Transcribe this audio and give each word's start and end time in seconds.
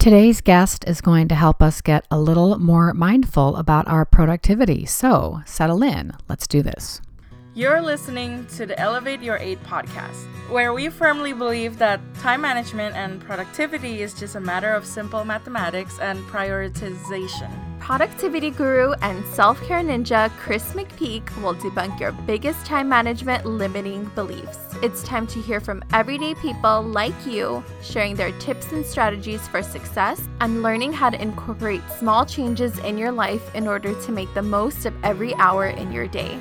Today's 0.00 0.40
guest 0.40 0.86
is 0.86 1.02
going 1.02 1.28
to 1.28 1.34
help 1.34 1.62
us 1.62 1.82
get 1.82 2.06
a 2.10 2.18
little 2.18 2.58
more 2.58 2.94
mindful 2.94 3.54
about 3.56 3.86
our 3.86 4.06
productivity. 4.06 4.86
So 4.86 5.42
settle 5.44 5.82
in. 5.82 6.14
Let's 6.26 6.46
do 6.46 6.62
this. 6.62 7.02
You're 7.52 7.82
listening 7.82 8.46
to 8.54 8.64
the 8.64 8.78
Elevate 8.78 9.22
Your 9.22 9.36
8 9.36 9.60
podcast, 9.64 10.24
where 10.50 10.72
we 10.72 10.88
firmly 10.88 11.32
believe 11.32 11.78
that 11.78 12.00
time 12.20 12.42
management 12.42 12.94
and 12.94 13.20
productivity 13.20 14.02
is 14.02 14.14
just 14.14 14.36
a 14.36 14.40
matter 14.40 14.72
of 14.72 14.86
simple 14.86 15.24
mathematics 15.24 15.98
and 15.98 16.24
prioritization. 16.26 17.50
Productivity 17.80 18.50
guru 18.50 18.92
and 19.02 19.26
self 19.34 19.60
care 19.66 19.82
ninja 19.82 20.30
Chris 20.36 20.74
McPeak 20.74 21.24
will 21.42 21.56
debunk 21.56 21.98
your 21.98 22.12
biggest 22.12 22.64
time 22.64 22.88
management 22.88 23.44
limiting 23.44 24.04
beliefs. 24.14 24.60
It's 24.80 25.02
time 25.02 25.26
to 25.26 25.42
hear 25.42 25.58
from 25.58 25.82
everyday 25.92 26.36
people 26.36 26.82
like 26.82 27.26
you, 27.26 27.64
sharing 27.82 28.14
their 28.14 28.30
tips 28.38 28.70
and 28.70 28.86
strategies 28.86 29.48
for 29.48 29.60
success 29.60 30.28
and 30.40 30.62
learning 30.62 30.92
how 30.92 31.10
to 31.10 31.20
incorporate 31.20 31.82
small 31.98 32.24
changes 32.24 32.78
in 32.78 32.96
your 32.96 33.10
life 33.10 33.52
in 33.56 33.66
order 33.66 34.00
to 34.02 34.12
make 34.12 34.32
the 34.34 34.42
most 34.42 34.86
of 34.86 34.94
every 35.02 35.34
hour 35.34 35.66
in 35.66 35.90
your 35.90 36.06
day. 36.06 36.38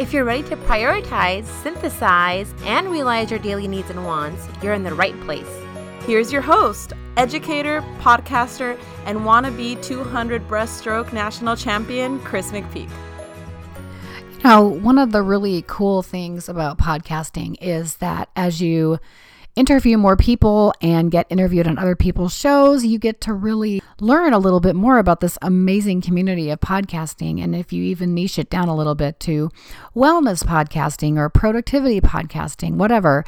If 0.00 0.14
you're 0.14 0.24
ready 0.24 0.42
to 0.44 0.56
prioritize, 0.56 1.44
synthesize, 1.62 2.54
and 2.64 2.88
realize 2.88 3.30
your 3.30 3.38
daily 3.38 3.68
needs 3.68 3.90
and 3.90 4.06
wants, 4.06 4.48
you're 4.62 4.72
in 4.72 4.82
the 4.82 4.94
right 4.94 5.20
place. 5.20 5.46
Here's 6.06 6.32
your 6.32 6.40
host, 6.40 6.94
educator, 7.18 7.82
podcaster, 7.98 8.80
and 9.04 9.18
wannabe 9.18 9.82
200 9.82 10.48
breaststroke 10.48 11.12
national 11.12 11.54
champion, 11.54 12.18
Chris 12.20 12.50
McPeak. 12.50 12.88
Now, 14.42 14.64
one 14.64 14.96
of 14.96 15.12
the 15.12 15.20
really 15.20 15.66
cool 15.66 16.02
things 16.02 16.48
about 16.48 16.78
podcasting 16.78 17.56
is 17.60 17.96
that 17.96 18.30
as 18.34 18.58
you 18.62 19.00
interview 19.56 19.98
more 19.98 20.16
people 20.16 20.72
and 20.80 21.10
get 21.10 21.26
interviewed 21.28 21.66
on 21.66 21.78
other 21.78 21.96
people's 21.96 22.34
shows, 22.34 22.84
you 22.84 22.98
get 22.98 23.20
to 23.22 23.34
really 23.34 23.82
learn 24.00 24.32
a 24.32 24.38
little 24.38 24.60
bit 24.60 24.76
more 24.76 24.98
about 24.98 25.20
this 25.20 25.38
amazing 25.42 26.00
community 26.00 26.50
of 26.50 26.60
podcasting. 26.60 27.42
And 27.42 27.54
if 27.54 27.72
you 27.72 27.82
even 27.84 28.14
niche 28.14 28.38
it 28.38 28.50
down 28.50 28.68
a 28.68 28.76
little 28.76 28.94
bit 28.94 29.20
to 29.20 29.50
wellness 29.94 30.44
podcasting 30.44 31.16
or 31.16 31.28
productivity 31.28 32.00
podcasting, 32.00 32.74
whatever, 32.74 33.24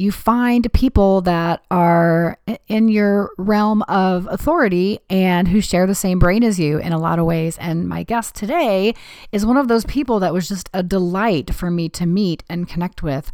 you 0.00 0.10
find 0.10 0.72
people 0.72 1.20
that 1.20 1.62
are 1.70 2.38
in 2.68 2.88
your 2.88 3.30
realm 3.36 3.82
of 3.82 4.26
authority 4.30 4.98
and 5.10 5.46
who 5.46 5.60
share 5.60 5.86
the 5.86 5.94
same 5.94 6.18
brain 6.18 6.42
as 6.42 6.58
you 6.58 6.78
in 6.78 6.94
a 6.94 6.98
lot 6.98 7.18
of 7.18 7.26
ways. 7.26 7.58
And 7.58 7.86
my 7.86 8.02
guest 8.02 8.34
today 8.34 8.94
is 9.30 9.44
one 9.44 9.58
of 9.58 9.68
those 9.68 9.84
people 9.84 10.18
that 10.20 10.32
was 10.32 10.48
just 10.48 10.70
a 10.72 10.82
delight 10.82 11.54
for 11.54 11.70
me 11.70 11.90
to 11.90 12.06
meet 12.06 12.42
and 12.48 12.66
connect 12.66 13.02
with. 13.02 13.30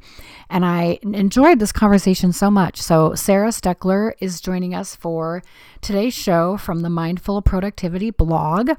And 0.51 0.65
I 0.65 0.99
enjoyed 1.03 1.61
this 1.61 1.71
conversation 1.71 2.33
so 2.33 2.51
much. 2.51 2.83
So, 2.83 3.15
Sarah 3.15 3.51
Steckler 3.51 4.13
is 4.19 4.41
joining 4.41 4.75
us 4.75 4.97
for 4.97 5.45
today's 5.81 6.15
show 6.15 6.57
from 6.57 6.81
the 6.81 6.91
Mindful 6.91 7.43
Productivity 7.43 8.11
blog 8.11 8.71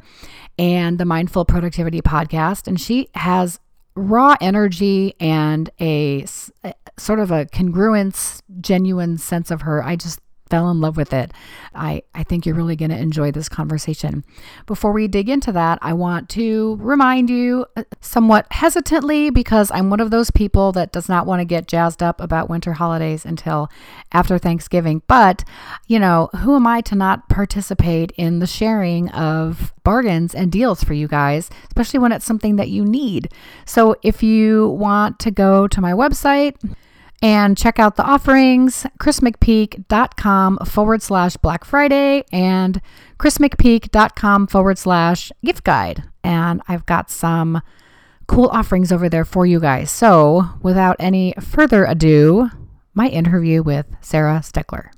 and 0.59 0.97
the 0.97 1.05
Mindful 1.05 1.45
Productivity 1.45 2.01
podcast. 2.01 2.67
And 2.67 2.81
she 2.81 3.07
has 3.15 3.59
raw 3.97 4.35
energy 4.39 5.15
and 5.19 5.69
a, 5.81 6.25
a 6.63 6.73
sort 6.97 7.19
of 7.19 7.31
a 7.31 7.45
congruence, 7.45 8.41
genuine 8.61 9.17
sense 9.17 9.51
of 9.51 9.61
her. 9.61 9.83
I 9.83 9.95
just 9.95 10.19
fell 10.49 10.69
in 10.69 10.81
love 10.81 10.97
with 10.97 11.13
it. 11.13 11.31
I, 11.73 12.03
I 12.13 12.23
think 12.23 12.45
you're 12.45 12.55
really 12.55 12.75
going 12.75 12.91
to 12.91 12.97
enjoy 12.97 13.31
this 13.31 13.49
conversation. 13.49 14.23
Before 14.65 14.91
we 14.91 15.07
dig 15.07 15.29
into 15.29 15.51
that, 15.51 15.79
I 15.81 15.93
want 15.93 16.29
to 16.29 16.77
remind 16.79 17.29
you 17.29 17.65
uh, 17.75 17.83
somewhat 18.01 18.47
hesitantly 18.51 19.29
because 19.29 19.71
I'm 19.71 19.89
one 19.89 19.99
of 19.99 20.11
those 20.11 20.31
people 20.31 20.71
that 20.73 20.91
does 20.91 21.07
not 21.07 21.25
want 21.25 21.41
to 21.41 21.45
get 21.45 21.67
jazzed 21.67 22.01
up 22.01 22.21
about 22.21 22.49
winter 22.49 22.73
holidays 22.73 23.25
until 23.25 23.69
after 24.11 24.37
Thanksgiving. 24.37 25.01
But, 25.07 25.43
you 25.87 25.99
know, 25.99 26.29
who 26.37 26.55
am 26.55 26.67
I 26.67 26.81
to 26.81 26.95
not 26.95 27.29
participate 27.29 28.11
in 28.17 28.39
the 28.39 28.47
sharing 28.47 29.09
of 29.09 29.73
bargains 29.83 30.33
and 30.33 30.51
deals 30.51 30.83
for 30.83 30.93
you 30.93 31.07
guys, 31.07 31.49
especially 31.67 31.99
when 31.99 32.11
it's 32.11 32.25
something 32.25 32.55
that 32.55 32.69
you 32.69 32.83
need? 32.83 33.29
So 33.65 33.95
if 34.01 34.23
you 34.23 34.69
want 34.69 35.19
to 35.19 35.31
go 35.31 35.67
to 35.67 35.81
my 35.81 35.91
website, 35.91 36.55
and 37.21 37.57
check 37.57 37.79
out 37.79 37.95
the 37.95 38.03
offerings 38.03 38.85
chrismcpeak.com 38.99 40.57
forward 40.65 41.01
slash 41.01 41.37
black 41.37 41.65
friday 41.65 42.23
and 42.31 42.81
chrismcpeak.com 43.19 44.47
forward 44.47 44.77
slash 44.77 45.31
gift 45.43 45.63
guide. 45.63 46.03
And 46.23 46.61
i've 46.67 46.85
got 46.85 47.09
some 47.09 47.61
cool 48.27 48.47
offerings 48.47 48.91
over 48.91 49.07
there 49.07 49.25
for 49.25 49.45
you 49.45 49.59
guys. 49.59 49.89
So 49.89 50.45
without 50.61 50.97
any 50.99 51.33
further 51.39 51.85
ado 51.85 52.49
my 52.93 53.07
interview 53.07 53.63
with 53.63 53.85
sarah 54.01 54.41
steckler. 54.43 54.89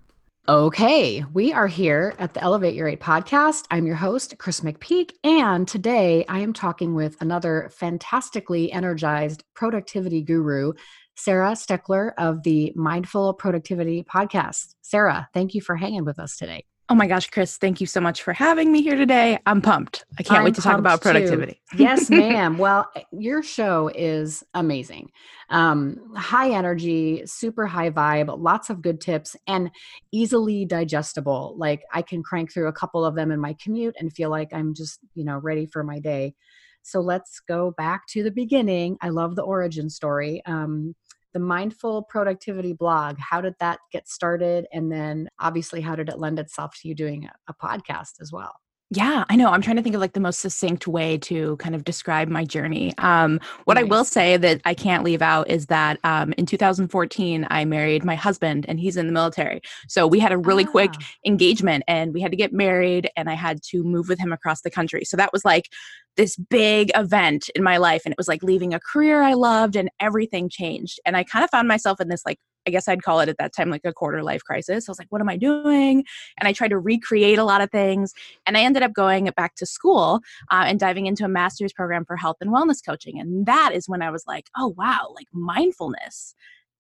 Okay, 0.49 1.23
we 1.31 1.53
are 1.53 1.67
here 1.67 2.15
at 2.17 2.33
the 2.33 2.41
Elevate 2.41 2.73
Your 2.73 2.87
Eight 2.87 2.99
podcast. 2.99 3.65
I'm 3.69 3.85
your 3.85 3.97
host, 3.97 4.39
Chris 4.39 4.61
McPeak, 4.61 5.11
and 5.23 5.67
today 5.67 6.25
I 6.27 6.39
am 6.39 6.53
talking 6.53 6.95
with 6.95 7.21
another 7.21 7.69
fantastically 7.71 8.71
energized 8.71 9.43
productivity 9.53 10.23
guru, 10.23 10.73
Sarah 11.19 11.51
Steckler 11.51 12.13
of 12.17 12.43
the 12.43 12.71
Mindful 12.77 13.33
Productivity 13.33 14.03
Podcast. 14.03 14.75
Sarah, 14.81 15.27
thank 15.33 15.53
you 15.53 15.59
for 15.59 15.75
hanging 15.75 16.05
with 16.05 16.17
us 16.17 16.37
today. 16.37 16.63
Oh 16.87 16.95
my 16.95 17.07
gosh, 17.07 17.29
Chris, 17.29 17.57
thank 17.57 17.81
you 17.81 17.87
so 17.87 17.99
much 17.99 18.23
for 18.23 18.31
having 18.31 18.71
me 18.71 18.81
here 18.81 18.95
today. 18.95 19.37
I'm 19.45 19.61
pumped. 19.61 20.05
I 20.17 20.23
can't 20.23 20.39
I'm 20.39 20.45
wait 20.45 20.55
to 20.55 20.61
talk 20.61 20.79
about 20.79 21.01
productivity. 21.01 21.61
yes, 21.77 22.09
ma'am. 22.09 22.57
Well, 22.57 22.89
your 23.11 23.43
show 23.43 23.91
is 23.93 24.45
amazing. 24.53 25.11
Um, 25.49 25.99
high 26.15 26.51
energy, 26.51 27.23
super 27.25 27.67
high 27.67 27.91
vibe, 27.91 28.33
lots 28.39 28.69
of 28.69 28.81
good 28.81 29.01
tips, 29.01 29.35
and 29.45 29.71
easily 30.13 30.63
digestible. 30.63 31.53
Like 31.57 31.83
I 31.93 32.01
can 32.01 32.23
crank 32.23 32.53
through 32.53 32.69
a 32.69 32.73
couple 32.73 33.03
of 33.03 33.13
them 33.13 33.29
in 33.29 33.41
my 33.41 33.57
commute 33.61 33.95
and 33.99 34.11
feel 34.11 34.29
like 34.29 34.53
I'm 34.53 34.73
just, 34.73 34.99
you 35.15 35.25
know, 35.25 35.37
ready 35.37 35.65
for 35.65 35.83
my 35.83 35.99
day. 35.99 36.33
So 36.81 37.01
let's 37.01 37.41
go 37.41 37.71
back 37.71 38.07
to 38.07 38.23
the 38.23 38.31
beginning. 38.31 38.97
I 39.01 39.09
love 39.09 39.35
the 39.35 39.43
origin 39.43 39.89
story. 39.89 40.41
Um, 40.45 40.95
the 41.33 41.39
mindful 41.39 42.03
productivity 42.03 42.73
blog 42.73 43.17
how 43.19 43.41
did 43.41 43.55
that 43.59 43.79
get 43.91 44.07
started? 44.07 44.65
And 44.73 44.91
then 44.91 45.29
obviously 45.39 45.81
how 45.81 45.95
did 45.95 46.09
it 46.09 46.19
lend 46.19 46.39
itself 46.39 46.75
to 46.81 46.87
you 46.87 46.95
doing 46.95 47.25
a, 47.25 47.31
a 47.47 47.53
podcast 47.53 48.21
as 48.21 48.31
well 48.31 48.55
yeah, 48.91 49.23
I 49.29 49.35
know. 49.35 49.49
I'm 49.49 49.61
trying 49.61 49.75
to 49.75 49.83
think 49.83 49.93
of 49.93 50.01
like 50.01 50.13
the 50.13 50.19
most 50.19 50.39
succinct 50.39 50.87
way 50.87 51.19
to 51.19 51.57
kind 51.57 51.75
of 51.75 51.83
describe 51.83 52.27
my 52.27 52.43
journey. 52.43 52.97
Um, 52.97 53.39
what 53.65 53.75
nice. 53.75 53.83
I 53.83 53.87
will 53.87 54.03
say 54.03 54.35
that 54.37 54.61
I 54.65 54.73
can't 54.73 55.03
leave 55.03 55.21
out 55.21 55.47
is 55.47 55.67
that 55.67 55.99
um, 56.03 56.33
in 56.39 56.47
2014, 56.47 57.45
I 57.51 57.65
married 57.65 58.03
my 58.03 58.15
husband 58.15 58.65
and 58.67 58.79
he's 58.79 58.97
in 58.97 59.05
the 59.05 59.13
military. 59.13 59.61
So 59.87 60.07
we 60.07 60.19
had 60.19 60.31
a 60.31 60.39
really 60.39 60.65
ah. 60.65 60.71
quick 60.71 60.91
engagement 61.23 61.83
and 61.87 62.15
we 62.15 62.21
had 62.21 62.31
to 62.31 62.37
get 62.37 62.51
married 62.51 63.11
and 63.15 63.29
I 63.29 63.35
had 63.35 63.61
to 63.69 63.83
move 63.83 64.09
with 64.09 64.17
him 64.17 64.33
across 64.33 64.61
the 64.61 64.71
country. 64.71 65.05
So 65.05 65.17
that 65.17 65.31
was 65.31 65.45
like 65.45 65.69
this 66.17 66.35
big 66.35 66.89
event 66.95 67.49
in 67.53 67.61
my 67.61 67.77
life. 67.77 68.01
And 68.05 68.11
it 68.11 68.17
was 68.17 68.27
like 68.27 68.41
leaving 68.41 68.73
a 68.73 68.79
career 68.79 69.21
I 69.21 69.33
loved 69.33 69.75
and 69.75 69.91
everything 69.99 70.49
changed. 70.49 70.99
And 71.05 71.15
I 71.15 71.23
kind 71.23 71.43
of 71.43 71.51
found 71.51 71.67
myself 71.67 72.01
in 72.01 72.07
this 72.07 72.25
like 72.25 72.39
I 72.67 72.71
guess 72.71 72.87
I'd 72.87 73.03
call 73.03 73.19
it 73.19 73.29
at 73.29 73.37
that 73.37 73.55
time 73.55 73.69
like 73.69 73.85
a 73.85 73.93
quarter 73.93 74.23
life 74.23 74.43
crisis. 74.43 74.87
I 74.87 74.91
was 74.91 74.99
like, 74.99 75.07
what 75.09 75.21
am 75.21 75.29
I 75.29 75.37
doing? 75.37 76.03
And 76.37 76.47
I 76.47 76.53
tried 76.53 76.69
to 76.69 76.77
recreate 76.77 77.39
a 77.39 77.43
lot 77.43 77.61
of 77.61 77.71
things. 77.71 78.13
And 78.45 78.57
I 78.57 78.61
ended 78.61 78.83
up 78.83 78.93
going 78.93 79.29
back 79.35 79.55
to 79.55 79.65
school 79.65 80.21
uh, 80.51 80.63
and 80.65 80.79
diving 80.79 81.05
into 81.05 81.25
a 81.25 81.29
master's 81.29 81.73
program 81.73 82.05
for 82.05 82.15
health 82.15 82.37
and 82.41 82.51
wellness 82.51 82.85
coaching. 82.85 83.19
And 83.19 83.45
that 83.45 83.71
is 83.73 83.87
when 83.87 84.01
I 84.01 84.11
was 84.11 84.23
like, 84.27 84.47
oh, 84.57 84.73
wow, 84.77 85.11
like 85.15 85.27
mindfulness 85.33 86.35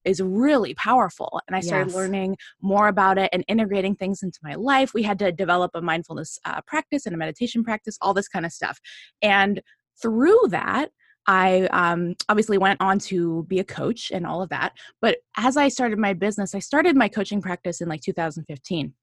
is 0.05 0.21
really 0.21 0.73
powerful. 0.75 1.41
And 1.47 1.55
I 1.55 1.59
started 1.59 1.87
yes. 1.87 1.95
learning 1.95 2.37
more 2.61 2.87
about 2.87 3.17
it 3.17 3.29
and 3.33 3.43
integrating 3.47 3.95
things 3.95 4.23
into 4.23 4.39
my 4.43 4.55
life. 4.55 4.93
We 4.93 5.03
had 5.03 5.19
to 5.19 5.31
develop 5.31 5.71
a 5.73 5.81
mindfulness 5.81 6.39
uh, 6.45 6.61
practice 6.61 7.05
and 7.05 7.13
a 7.13 7.17
meditation 7.17 7.63
practice, 7.63 7.97
all 8.01 8.13
this 8.13 8.27
kind 8.27 8.45
of 8.45 8.51
stuff. 8.51 8.79
And 9.21 9.61
through 10.01 10.39
that, 10.49 10.91
I 11.27 11.67
um, 11.71 12.15
obviously 12.27 12.57
went 12.57 12.81
on 12.81 12.99
to 12.99 13.43
be 13.43 13.59
a 13.59 13.63
coach 13.63 14.11
and 14.11 14.25
all 14.25 14.41
of 14.41 14.49
that. 14.49 14.73
But 15.01 15.17
as 15.37 15.57
I 15.57 15.67
started 15.67 15.99
my 15.99 16.13
business, 16.13 16.55
I 16.55 16.59
started 16.59 16.95
my 16.95 17.07
coaching 17.07 17.41
practice 17.41 17.81
in 17.81 17.87
like 17.87 18.01
2015 18.01 18.93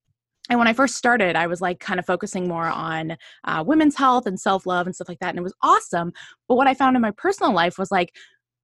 and 0.48 0.58
when 0.58 0.68
I 0.68 0.72
first 0.72 0.96
started, 0.96 1.34
I 1.36 1.46
was 1.46 1.60
like 1.60 1.80
kind 1.80 1.98
of 1.98 2.06
focusing 2.06 2.46
more 2.46 2.66
on 2.66 3.16
uh, 3.44 3.64
women's 3.66 3.96
health 3.96 4.26
and 4.26 4.38
self 4.38 4.66
love 4.66 4.86
and 4.86 4.94
stuff 4.94 5.08
like 5.08 5.18
that. 5.20 5.30
And 5.30 5.38
it 5.38 5.42
was 5.42 5.54
awesome. 5.62 6.12
But 6.48 6.56
what 6.56 6.68
I 6.68 6.74
found 6.74 6.96
in 6.96 7.02
my 7.02 7.10
personal 7.12 7.52
life 7.52 7.78
was 7.78 7.90
like, 7.90 8.14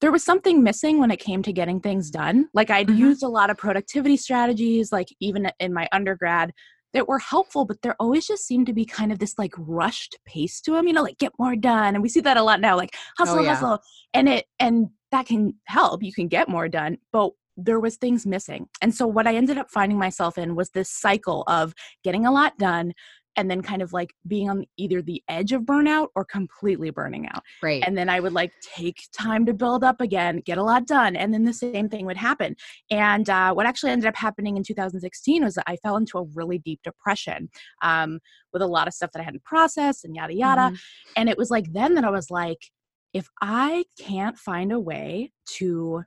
there 0.00 0.12
was 0.12 0.24
something 0.24 0.62
missing 0.62 0.98
when 0.98 1.10
it 1.10 1.20
came 1.20 1.42
to 1.42 1.52
getting 1.52 1.80
things 1.80 2.10
done. 2.10 2.48
Like 2.54 2.70
I'd 2.70 2.88
mm-hmm. 2.88 2.98
used 2.98 3.22
a 3.22 3.28
lot 3.28 3.50
of 3.50 3.56
productivity 3.56 4.16
strategies, 4.16 4.90
like 4.92 5.08
even 5.20 5.50
in 5.60 5.72
my 5.72 5.88
undergrad, 5.92 6.52
that 6.92 7.08
were 7.08 7.18
helpful, 7.18 7.64
but 7.64 7.82
there 7.82 7.96
always 7.98 8.26
just 8.26 8.46
seemed 8.46 8.66
to 8.66 8.72
be 8.72 8.84
kind 8.84 9.12
of 9.12 9.18
this 9.18 9.38
like 9.38 9.54
rushed 9.56 10.16
pace 10.26 10.60
to 10.62 10.72
them, 10.72 10.86
you 10.86 10.92
know, 10.92 11.02
like 11.02 11.18
get 11.18 11.32
more 11.38 11.56
done. 11.56 11.94
And 11.94 12.02
we 12.02 12.08
see 12.08 12.20
that 12.20 12.36
a 12.36 12.42
lot 12.42 12.60
now, 12.60 12.76
like 12.76 12.90
oh, 12.94 12.98
hustle, 13.18 13.38
oh, 13.38 13.42
yeah. 13.42 13.54
hustle. 13.54 13.78
And 14.14 14.28
it 14.28 14.46
and 14.58 14.88
that 15.10 15.26
can 15.26 15.54
help. 15.64 16.02
You 16.02 16.12
can 16.12 16.28
get 16.28 16.48
more 16.48 16.68
done. 16.68 16.98
But 17.12 17.30
there 17.56 17.80
was 17.80 17.96
things 17.96 18.26
missing. 18.26 18.66
And 18.80 18.94
so 18.94 19.06
what 19.06 19.26
I 19.26 19.34
ended 19.34 19.58
up 19.58 19.70
finding 19.70 19.98
myself 19.98 20.38
in 20.38 20.54
was 20.54 20.70
this 20.70 20.90
cycle 20.90 21.44
of 21.46 21.74
getting 22.02 22.24
a 22.24 22.32
lot 22.32 22.56
done, 22.58 22.94
and 23.36 23.50
then 23.50 23.62
kind 23.62 23.82
of 23.82 23.92
like 23.92 24.14
being 24.26 24.50
on 24.50 24.64
either 24.76 25.02
the 25.02 25.22
edge 25.28 25.52
of 25.52 25.62
burnout 25.62 26.08
or 26.14 26.24
completely 26.24 26.90
burning 26.90 27.26
out. 27.28 27.42
Right. 27.62 27.82
And 27.86 27.96
then 27.96 28.08
I 28.08 28.20
would 28.20 28.32
like 28.32 28.52
take 28.62 29.08
time 29.12 29.46
to 29.46 29.54
build 29.54 29.84
up 29.84 30.00
again, 30.00 30.42
get 30.44 30.58
a 30.58 30.62
lot 30.62 30.86
done, 30.86 31.16
and 31.16 31.32
then 31.32 31.44
the 31.44 31.52
same 31.52 31.88
thing 31.88 32.06
would 32.06 32.16
happen. 32.16 32.56
And 32.90 33.28
uh, 33.28 33.54
what 33.54 33.66
actually 33.66 33.92
ended 33.92 34.08
up 34.08 34.16
happening 34.16 34.56
in 34.56 34.62
2016 34.62 35.44
was 35.44 35.54
that 35.54 35.64
I 35.66 35.76
fell 35.76 35.96
into 35.96 36.18
a 36.18 36.24
really 36.34 36.58
deep 36.58 36.80
depression 36.84 37.48
um, 37.82 38.20
with 38.52 38.62
a 38.62 38.66
lot 38.66 38.86
of 38.86 38.94
stuff 38.94 39.12
that 39.12 39.20
I 39.20 39.24
hadn't 39.24 39.44
processed 39.44 40.04
and 40.04 40.14
yada 40.14 40.34
yada. 40.34 40.60
Mhm. 40.72 40.78
And 41.16 41.28
it 41.28 41.38
was 41.38 41.50
like 41.50 41.72
then 41.72 41.94
that 41.94 42.04
I 42.04 42.10
was 42.10 42.30
like, 42.30 42.70
if 43.12 43.28
I 43.42 43.84
can't 43.98 44.38
find 44.38 44.72
a 44.72 44.80
way 44.80 45.32
to 45.58 46.04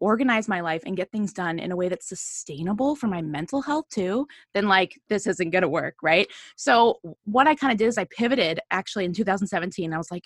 organize 0.00 0.48
my 0.48 0.60
life 0.60 0.82
and 0.86 0.96
get 0.96 1.12
things 1.12 1.32
done 1.32 1.58
in 1.58 1.70
a 1.70 1.76
way 1.76 1.88
that's 1.88 2.08
sustainable 2.08 2.96
for 2.96 3.06
my 3.06 3.22
mental 3.22 3.62
health 3.62 3.84
too, 3.90 4.26
then 4.54 4.66
like 4.66 4.98
this 5.08 5.26
isn't 5.26 5.50
going 5.50 5.62
to 5.62 5.68
work, 5.68 5.94
right? 6.02 6.26
So 6.56 6.98
what 7.24 7.46
I 7.46 7.54
kind 7.54 7.72
of 7.72 7.78
did 7.78 7.86
is 7.86 7.98
I 7.98 8.04
pivoted 8.04 8.60
actually 8.70 9.04
in 9.04 9.12
2017. 9.12 9.92
I 9.92 9.98
was 9.98 10.10
like, 10.10 10.24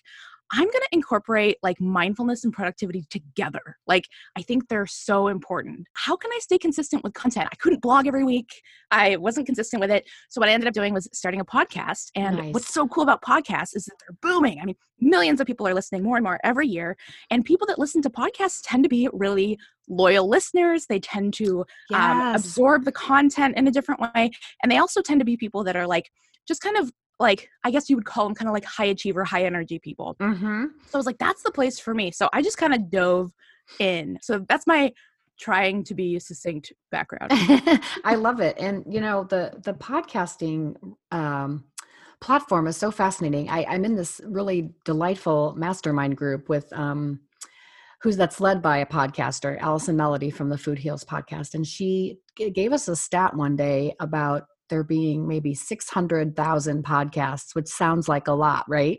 I'm 0.52 0.64
going 0.64 0.72
to 0.72 0.88
incorporate 0.92 1.56
like 1.62 1.80
mindfulness 1.80 2.44
and 2.44 2.52
productivity 2.52 3.04
together. 3.10 3.78
Like, 3.86 4.08
I 4.36 4.42
think 4.42 4.68
they're 4.68 4.86
so 4.86 5.28
important. 5.28 5.86
How 5.94 6.16
can 6.16 6.30
I 6.32 6.38
stay 6.40 6.58
consistent 6.58 7.02
with 7.02 7.14
content? 7.14 7.48
I 7.50 7.56
couldn't 7.56 7.82
blog 7.82 8.06
every 8.06 8.24
week. 8.24 8.62
I 8.90 9.16
wasn't 9.16 9.46
consistent 9.46 9.80
with 9.80 9.90
it. 9.90 10.08
So, 10.28 10.40
what 10.40 10.48
I 10.48 10.52
ended 10.52 10.68
up 10.68 10.74
doing 10.74 10.92
was 10.92 11.08
starting 11.12 11.40
a 11.40 11.44
podcast. 11.44 12.10
And 12.14 12.36
Nice. 12.36 12.54
what's 12.54 12.72
so 12.72 12.86
cool 12.86 13.02
about 13.02 13.22
podcasts 13.22 13.74
is 13.74 13.86
that 13.86 13.96
they're 14.00 14.16
booming. 14.20 14.60
I 14.60 14.64
mean, 14.64 14.76
millions 15.00 15.40
of 15.40 15.46
people 15.46 15.66
are 15.66 15.74
listening 15.74 16.02
more 16.02 16.16
and 16.16 16.24
more 16.24 16.38
every 16.44 16.68
year. 16.68 16.96
And 17.30 17.44
people 17.44 17.66
that 17.68 17.78
listen 17.78 18.02
to 18.02 18.10
podcasts 18.10 18.60
tend 18.62 18.84
to 18.84 18.88
be 18.88 19.08
really 19.12 19.58
loyal 19.88 20.28
listeners. 20.28 20.86
They 20.86 21.00
tend 21.00 21.34
to 21.34 21.64
um, 21.92 22.34
absorb 22.34 22.84
the 22.84 22.92
content 22.92 23.56
in 23.56 23.66
a 23.66 23.70
different 23.70 24.00
way. 24.00 24.30
And 24.62 24.70
they 24.70 24.78
also 24.78 25.02
tend 25.02 25.20
to 25.20 25.24
be 25.24 25.36
people 25.36 25.64
that 25.64 25.76
are 25.76 25.86
like, 25.86 26.10
just 26.46 26.60
kind 26.60 26.76
of 26.76 26.92
like, 27.20 27.48
I 27.64 27.70
guess 27.70 27.88
you 27.88 27.96
would 27.96 28.04
call 28.04 28.24
them 28.24 28.34
kind 28.34 28.48
of 28.48 28.54
like 28.54 28.64
high 28.64 28.86
achiever, 28.86 29.24
high 29.24 29.44
energy 29.44 29.78
people. 29.78 30.16
Mhm. 30.20 30.70
So 30.86 30.94
I 30.94 30.96
was 30.96 31.06
like, 31.06 31.18
that's 31.18 31.42
the 31.42 31.52
place 31.52 31.78
for 31.78 31.94
me. 31.94 32.10
So 32.10 32.28
I 32.32 32.42
just 32.42 32.58
kind 32.58 32.74
of 32.74 32.90
dove 32.90 33.32
in. 33.78 34.18
So 34.20 34.44
that's 34.48 34.66
my 34.66 34.92
trying 35.38 35.82
to 35.84 35.94
be 35.94 36.18
succinct 36.18 36.72
background. 36.90 37.30
I 38.04 38.14
love 38.14 38.40
it. 38.40 38.56
And 38.58 38.84
you 38.88 39.00
know, 39.00 39.24
the 39.24 39.52
the 39.62 39.74
podcasting 39.74 40.76
um 41.12 41.64
platform 42.20 42.66
is 42.66 42.76
so 42.76 42.90
fascinating. 42.90 43.50
I, 43.50 43.64
I'm 43.64 43.84
in 43.84 43.96
this 43.96 44.20
really 44.24 44.70
delightful 44.84 45.54
mastermind 45.56 46.16
group 46.16 46.48
with 46.48 46.72
um 46.72 47.20
who's 48.02 48.16
that's 48.16 48.40
led 48.40 48.60
by 48.60 48.78
a 48.78 48.86
podcaster, 48.86 49.58
Allison 49.60 49.96
Melody 49.96 50.30
from 50.30 50.50
the 50.50 50.58
Food 50.58 50.78
Heals 50.78 51.04
podcast. 51.04 51.54
And 51.54 51.66
she 51.66 52.18
g- 52.36 52.50
gave 52.50 52.72
us 52.72 52.86
a 52.86 52.94
stat 52.96 53.34
one 53.34 53.56
day 53.56 53.94
about 53.98 54.46
there 54.68 54.84
being 54.84 55.26
maybe 55.26 55.54
600,000 55.54 56.84
podcasts, 56.84 57.54
which 57.54 57.68
sounds 57.68 58.08
like 58.08 58.28
a 58.28 58.32
lot, 58.32 58.64
right? 58.68 58.98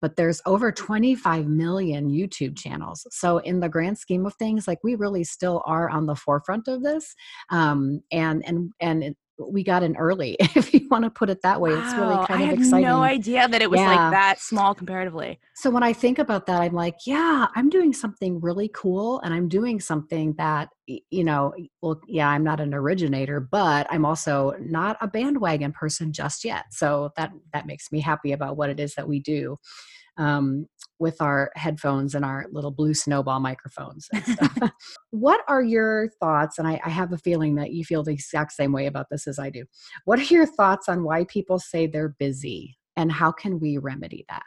But 0.00 0.16
there's 0.16 0.42
over 0.46 0.70
25 0.70 1.46
million 1.46 2.10
YouTube 2.10 2.56
channels. 2.56 3.06
So, 3.10 3.38
in 3.38 3.60
the 3.60 3.68
grand 3.68 3.98
scheme 3.98 4.26
of 4.26 4.34
things, 4.34 4.68
like 4.68 4.78
we 4.82 4.94
really 4.94 5.24
still 5.24 5.62
are 5.66 5.88
on 5.88 6.06
the 6.06 6.14
forefront 6.14 6.68
of 6.68 6.82
this. 6.82 7.14
Um, 7.50 8.00
and, 8.12 8.46
and, 8.46 8.72
and 8.80 9.16
we 9.38 9.62
got 9.62 9.82
in 9.82 9.96
early, 9.96 10.36
if 10.40 10.72
you 10.72 10.86
want 10.90 11.04
to 11.04 11.10
put 11.10 11.28
it 11.30 11.42
that 11.42 11.60
way. 11.60 11.70
It's 11.72 11.96
really 11.96 12.16
Wow, 12.16 12.26
kind 12.26 12.40
I 12.40 12.44
of 12.44 12.48
had 12.50 12.58
exciting. 12.58 12.82
no 12.82 13.02
idea 13.02 13.48
that 13.48 13.62
it 13.62 13.70
was 13.70 13.80
Yeah. 13.80 13.88
like 13.90 14.12
that 14.12 14.40
small 14.40 14.74
comparatively. 14.74 15.38
So 15.54 15.70
when 15.70 15.82
I 15.82 15.92
think 15.92 16.18
about 16.18 16.46
that, 16.46 16.60
I'm 16.62 16.72
like, 16.74 17.06
yeah, 17.06 17.46
I'm 17.54 17.68
doing 17.68 17.92
something 17.92 18.40
really 18.40 18.70
cool 18.74 19.20
and 19.20 19.32
I'm 19.34 19.48
doing 19.48 19.80
something 19.80 20.34
that, 20.38 20.68
you 20.86 21.24
know, 21.24 21.52
well, 21.82 22.00
yeah, 22.06 22.28
I'm 22.28 22.44
not 22.44 22.60
an 22.60 22.74
originator, 22.74 23.40
but 23.40 23.86
I'm 23.90 24.04
also 24.04 24.54
not 24.60 24.96
a 25.00 25.08
bandwagon 25.08 25.72
person 25.72 26.12
just 26.12 26.44
yet. 26.44 26.66
So 26.70 27.10
that 27.16 27.32
that 27.52 27.66
makes 27.66 27.90
me 27.92 28.00
happy 28.00 28.32
about 28.32 28.56
what 28.56 28.70
it 28.70 28.80
is 28.80 28.94
that 28.94 29.08
we 29.08 29.20
do 29.20 29.56
um, 30.18 30.66
with 30.98 31.20
our 31.20 31.50
headphones 31.56 32.14
and 32.14 32.24
our 32.24 32.46
little 32.50 32.70
blue 32.70 32.94
snowball 32.94 33.40
microphones 33.40 34.08
and 34.12 34.24
stuff. 34.24 34.58
what 35.10 35.40
are 35.48 35.62
your 35.62 36.08
thoughts? 36.20 36.58
And 36.58 36.66
I, 36.66 36.80
I 36.84 36.90
have 36.90 37.12
a 37.12 37.18
feeling 37.18 37.56
that 37.56 37.72
you 37.72 37.84
feel 37.84 38.02
the 38.02 38.12
exact 38.12 38.52
same 38.52 38.72
way 38.72 38.86
about 38.86 39.06
this 39.10 39.26
as 39.26 39.38
I 39.38 39.50
do. 39.50 39.64
What 40.04 40.18
are 40.18 40.34
your 40.34 40.46
thoughts 40.46 40.88
on 40.88 41.04
why 41.04 41.24
people 41.24 41.58
say 41.58 41.86
they're 41.86 42.14
busy 42.18 42.76
and 42.96 43.12
how 43.12 43.30
can 43.30 43.60
we 43.60 43.78
remedy 43.78 44.24
that? 44.28 44.44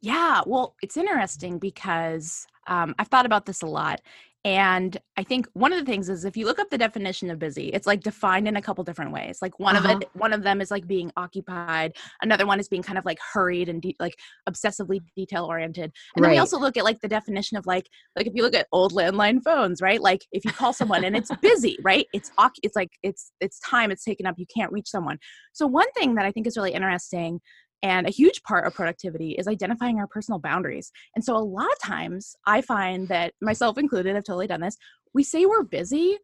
Yeah, 0.00 0.42
well, 0.46 0.76
it's 0.80 0.96
interesting 0.96 1.58
because 1.58 2.46
um, 2.68 2.94
I've 2.98 3.08
thought 3.08 3.26
about 3.26 3.46
this 3.46 3.62
a 3.62 3.66
lot. 3.66 4.00
And 4.44 4.96
I 5.16 5.24
think 5.24 5.48
one 5.54 5.72
of 5.72 5.78
the 5.80 5.84
things 5.84 6.08
is 6.08 6.24
if 6.24 6.36
you 6.36 6.46
look 6.46 6.60
up 6.60 6.70
the 6.70 6.78
definition 6.78 7.28
of 7.30 7.38
busy, 7.40 7.68
it's 7.68 7.86
like 7.88 8.02
defined 8.02 8.46
in 8.46 8.56
a 8.56 8.62
couple 8.62 8.84
different 8.84 9.12
ways. 9.12 9.40
Like 9.42 9.58
one 9.58 9.76
Uh-huh. 9.76 9.94
of 9.96 10.02
it, 10.02 10.08
one 10.14 10.32
of 10.32 10.42
them 10.44 10.60
is 10.60 10.70
like 10.70 10.86
being 10.86 11.10
occupied. 11.16 11.96
Another 12.22 12.46
one 12.46 12.60
is 12.60 12.68
being 12.68 12.82
kind 12.82 12.98
of 12.98 13.04
like 13.04 13.18
hurried 13.32 13.68
and 13.68 13.82
de- 13.82 13.96
like 13.98 14.16
obsessively 14.48 15.00
detail 15.16 15.44
oriented. 15.44 15.92
And 16.14 16.24
then 16.24 16.30
we 16.30 16.38
also 16.38 16.58
look 16.58 16.76
at 16.76 16.84
like 16.84 17.00
the 17.00 17.08
definition 17.08 17.56
of 17.56 17.66
like 17.66 17.88
like 18.14 18.26
if 18.26 18.34
you 18.34 18.42
look 18.42 18.54
at 18.54 18.68
old 18.72 18.92
landline 18.92 19.42
phones, 19.42 19.82
right? 19.82 20.00
Like 20.00 20.24
if 20.30 20.44
you 20.44 20.52
call 20.52 20.72
someone 20.72 21.04
and 21.04 21.16
it's 21.16 21.34
busy, 21.42 21.76
right? 21.82 22.06
It's 22.12 22.30
it's 22.62 22.76
like 22.76 22.90
it's 23.02 23.32
it's 23.40 23.58
time 23.60 23.90
it's 23.90 24.04
taken 24.04 24.24
up. 24.24 24.36
You 24.38 24.46
can't 24.54 24.72
reach 24.72 24.88
someone. 24.88 25.18
So 25.52 25.66
one 25.66 25.90
thing 25.92 26.14
that 26.14 26.24
I 26.24 26.30
think 26.30 26.46
is 26.46 26.56
really 26.56 26.72
interesting 26.72 27.40
and 27.82 28.06
a 28.06 28.10
huge 28.10 28.42
part 28.42 28.66
of 28.66 28.74
productivity 28.74 29.32
is 29.32 29.46
identifying 29.46 29.98
our 29.98 30.06
personal 30.06 30.40
boundaries. 30.40 30.90
And 31.14 31.24
so 31.24 31.36
a 31.36 31.38
lot 31.38 31.70
of 31.70 31.78
times 31.82 32.34
I 32.46 32.60
find 32.60 33.08
that 33.08 33.34
myself 33.40 33.78
included, 33.78 34.16
I've 34.16 34.24
totally 34.24 34.46
done 34.46 34.60
this, 34.60 34.76
we 35.14 35.22
say 35.22 35.46
we're 35.46 35.62
busy 35.62 36.18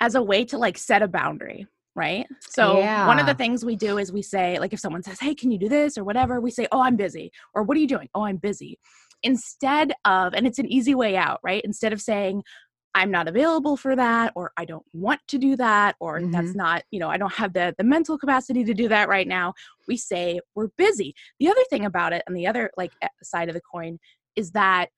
as 0.00 0.14
a 0.14 0.22
way 0.22 0.44
to 0.46 0.58
like 0.58 0.78
set 0.78 1.02
a 1.02 1.08
boundary. 1.08 1.66
Right. 1.94 2.26
So 2.48 2.76
one 3.06 3.18
of 3.18 3.26
the 3.26 3.34
things 3.34 3.64
we 3.64 3.74
do 3.74 3.98
is 3.98 4.12
we 4.12 4.22
say, 4.22 4.60
like, 4.60 4.72
if 4.72 4.78
someone 4.78 5.02
says, 5.02 5.18
Hey, 5.18 5.34
can 5.34 5.50
you 5.50 5.58
do 5.58 5.68
this 5.68 5.98
or 5.98 6.04
whatever, 6.04 6.40
we 6.40 6.52
say, 6.52 6.68
Oh, 6.70 6.80
I'm 6.80 6.94
busy. 6.94 7.32
Or 7.54 7.64
what 7.64 7.76
are 7.76 7.80
you 7.80 7.88
doing? 7.88 8.08
Oh, 8.14 8.24
I'm 8.24 8.36
busy. 8.36 8.78
Instead 9.24 9.92
of, 10.04 10.32
and 10.32 10.46
it's 10.46 10.60
an 10.60 10.70
easy 10.70 10.94
way 10.94 11.16
out, 11.16 11.40
right? 11.42 11.60
Instead 11.64 11.92
of 11.92 12.00
saying, 12.00 12.44
I'm 12.94 13.10
not 13.10 13.28
available 13.28 13.76
for 13.76 13.94
that, 13.94 14.32
or 14.34 14.52
I 14.56 14.64
don't 14.64 14.84
want 14.92 15.20
to 15.28 15.38
do 15.38 15.56
that, 15.56 15.96
or 16.00 16.20
that's 16.22 16.54
not, 16.54 16.82
you 16.90 16.98
know, 16.98 17.08
I 17.08 17.16
don't 17.16 17.32
have 17.34 17.52
the 17.52 17.74
the 17.78 17.84
mental 17.84 18.18
capacity 18.18 18.64
to 18.64 18.74
do 18.74 18.88
that 18.88 19.08
right 19.08 19.28
now. 19.28 19.54
We 19.86 19.96
say 19.96 20.40
we're 20.54 20.68
busy. 20.76 21.14
The 21.38 21.48
other 21.48 21.62
thing 21.70 21.84
about 21.84 22.12
it, 22.12 22.22
and 22.26 22.36
the 22.36 22.46
other 22.46 22.70
like 22.76 22.92
side 23.22 23.48
of 23.48 23.54
the 23.54 23.60
coin, 23.60 23.98
is 24.36 24.52
that 24.52 24.88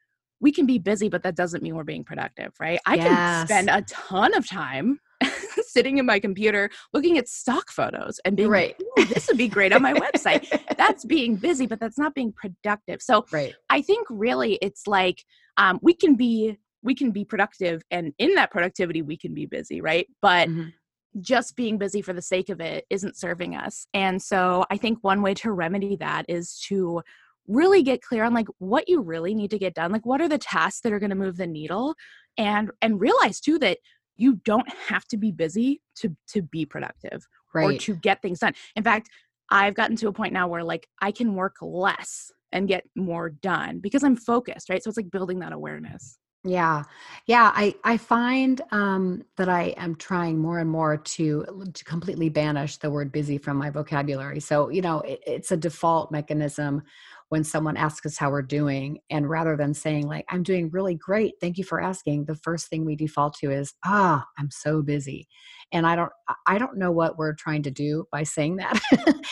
we 0.41 0.51
can 0.51 0.67
be 0.67 0.79
busy, 0.79 1.09
but 1.09 1.23
that 1.23 1.37
doesn't 1.37 1.63
mean 1.63 1.75
we're 1.77 1.85
being 1.85 2.05
productive, 2.05 2.53
right? 2.59 2.81
I 2.87 2.97
can 2.97 3.47
spend 3.47 3.69
a 3.69 3.83
ton 3.83 4.35
of 4.35 4.49
time 4.49 4.99
sitting 5.67 5.99
in 5.99 6.07
my 6.07 6.19
computer 6.19 6.71
looking 6.93 7.19
at 7.19 7.29
stock 7.29 7.71
photos 7.71 8.19
and 8.25 8.37
being 8.37 8.49
Right. 8.49 8.75
like, 8.97 9.09
this 9.11 9.29
would 9.29 9.37
be 9.37 9.49
great 9.49 9.73
on 9.73 9.83
my 9.83 9.93
website. 9.93 10.49
That's 10.79 11.05
being 11.05 11.37
busy, 11.37 11.67
but 11.67 11.79
that's 11.79 11.99
not 11.99 12.15
being 12.15 12.33
productive. 12.33 13.03
So 13.03 13.27
right. 13.31 13.55
I 13.69 13.83
think 13.83 14.07
really 14.09 14.55
it's 14.63 14.87
like 14.87 15.25
um, 15.59 15.79
we 15.83 15.93
can 15.93 16.15
be 16.15 16.57
we 16.83 16.95
can 16.95 17.11
be 17.11 17.25
productive, 17.25 17.83
and 17.91 18.13
in 18.19 18.35
that 18.35 18.51
productivity 18.51 19.03
we 19.03 19.17
can 19.17 19.35
be 19.35 19.47
busy, 19.47 19.81
right? 19.81 20.07
But 20.23 20.49
Mhm. 20.49 20.73
just 21.21 21.57
being 21.57 21.77
busy 21.79 22.03
for 22.03 22.13
the 22.13 22.23
sake 22.23 22.49
of 22.49 22.61
it 22.61 22.87
isn't 22.89 23.17
serving 23.17 23.57
us. 23.57 23.87
And 23.93 24.23
so 24.23 24.65
I 24.71 24.77
think 24.77 24.99
one 25.03 25.23
way 25.23 25.35
to 25.35 25.53
remedy 25.53 25.97
that 25.97 26.25
is 26.29 26.59
to 26.69 27.03
really 27.49 27.83
get 27.83 28.01
clear 28.01 28.23
on 28.23 28.33
like 28.33 28.47
what 28.59 28.89
you 28.89 29.01
really 29.01 29.35
need 29.35 29.51
to 29.51 29.59
get 29.59 29.75
done. 29.75 29.91
Like 29.91 30.07
what 30.07 30.21
are 30.21 30.29
the 30.29 30.39
tasks 30.39 30.83
that 30.83 30.93
are 30.93 31.01
going 31.01 31.11
to 31.11 31.17
move 31.17 31.37
the 31.37 31.49
needle 31.49 31.97
and 32.39 32.71
and 32.81 33.01
realize 33.01 33.41
too 33.41 33.59
that 33.59 33.79
you 34.17 34.37
don't 34.45 34.69
have 34.73 35.05
to 35.07 35.17
be 35.17 35.33
busy 35.33 35.83
to 35.97 36.17
to 36.29 36.43
be 36.43 36.65
productive 36.65 37.27
or 37.55 37.73
to 37.73 37.97
get 37.97 38.23
things 38.23 38.39
done. 38.39 38.55
In 38.77 38.85
fact, 38.85 39.09
I've 39.51 39.75
gotten 39.75 39.97
to 39.97 40.09
a 40.09 40.13
point 40.13 40.33
now 40.33 40.47
where 40.47 40.63
like 40.63 40.87
I 41.03 41.11
can 41.11 41.35
work 41.35 41.57
less 41.61 42.31
and 42.53 42.69
get 42.69 42.85
more 42.95 43.31
done 43.31 43.81
because 43.81 44.05
I'm 44.05 44.15
focused, 44.15 44.71
right? 44.71 44.81
So 44.81 44.89
it's 44.89 44.97
like 44.97 45.11
building 45.11 45.41
that 45.41 45.53
awareness. 45.53 46.20
Yeah. 46.43 46.85
Yeah. 47.27 47.53
I, 47.55 47.75
I 47.85 47.99
find 47.99 48.63
um, 48.73 49.25
that 49.37 49.51
I 49.51 49.75
am 49.77 49.95
trying 49.95 50.39
more 50.39 50.59
and 50.59 50.71
more 50.71 50.97
to, 50.97 51.71
to 51.75 51.85
completely 51.85 52.31
banish 52.31 52.79
the 52.79 52.91
word 52.91 53.13
busy 53.13 53.37
from 53.37 53.59
my 53.59 53.69
vocabulary. 53.69 54.41
So, 54.41 54.71
you 54.71 54.81
know, 54.81 55.01
it, 55.01 55.21
it's 55.27 55.53
a 55.53 55.57
default 55.59 56.11
mechanism 56.11 56.83
when 57.29 57.45
someone 57.45 57.77
asks 57.77 58.07
us 58.07 58.17
how 58.17 58.31
we're 58.31 58.41
doing. 58.41 59.01
And 59.11 59.29
rather 59.29 59.55
than 59.55 59.75
saying, 59.75 60.09
like, 60.09 60.25
I'm 60.31 60.43
doing 60.43 60.71
really 60.71 60.95
great, 60.95 61.35
thank 61.43 61.59
you 61.59 61.65
for 61.65 61.79
asking, 61.81 62.25
the 62.25 62.35
first 62.35 62.69
thing 62.69 62.87
we 62.87 62.97
default 62.97 63.35
to 63.41 63.51
is, 63.51 63.75
ah, 63.85 64.25
I'm 64.39 64.51
so 64.51 64.81
busy. 64.81 65.29
And 65.73 65.87
I 65.87 65.95
don't, 65.95 66.11
I 66.47 66.57
don't 66.57 66.79
know 66.79 66.91
what 66.91 67.19
we're 67.19 67.35
trying 67.35 67.63
to 67.65 67.71
do 67.71 68.07
by 68.11 68.23
saying 68.23 68.57
that. 68.57 68.81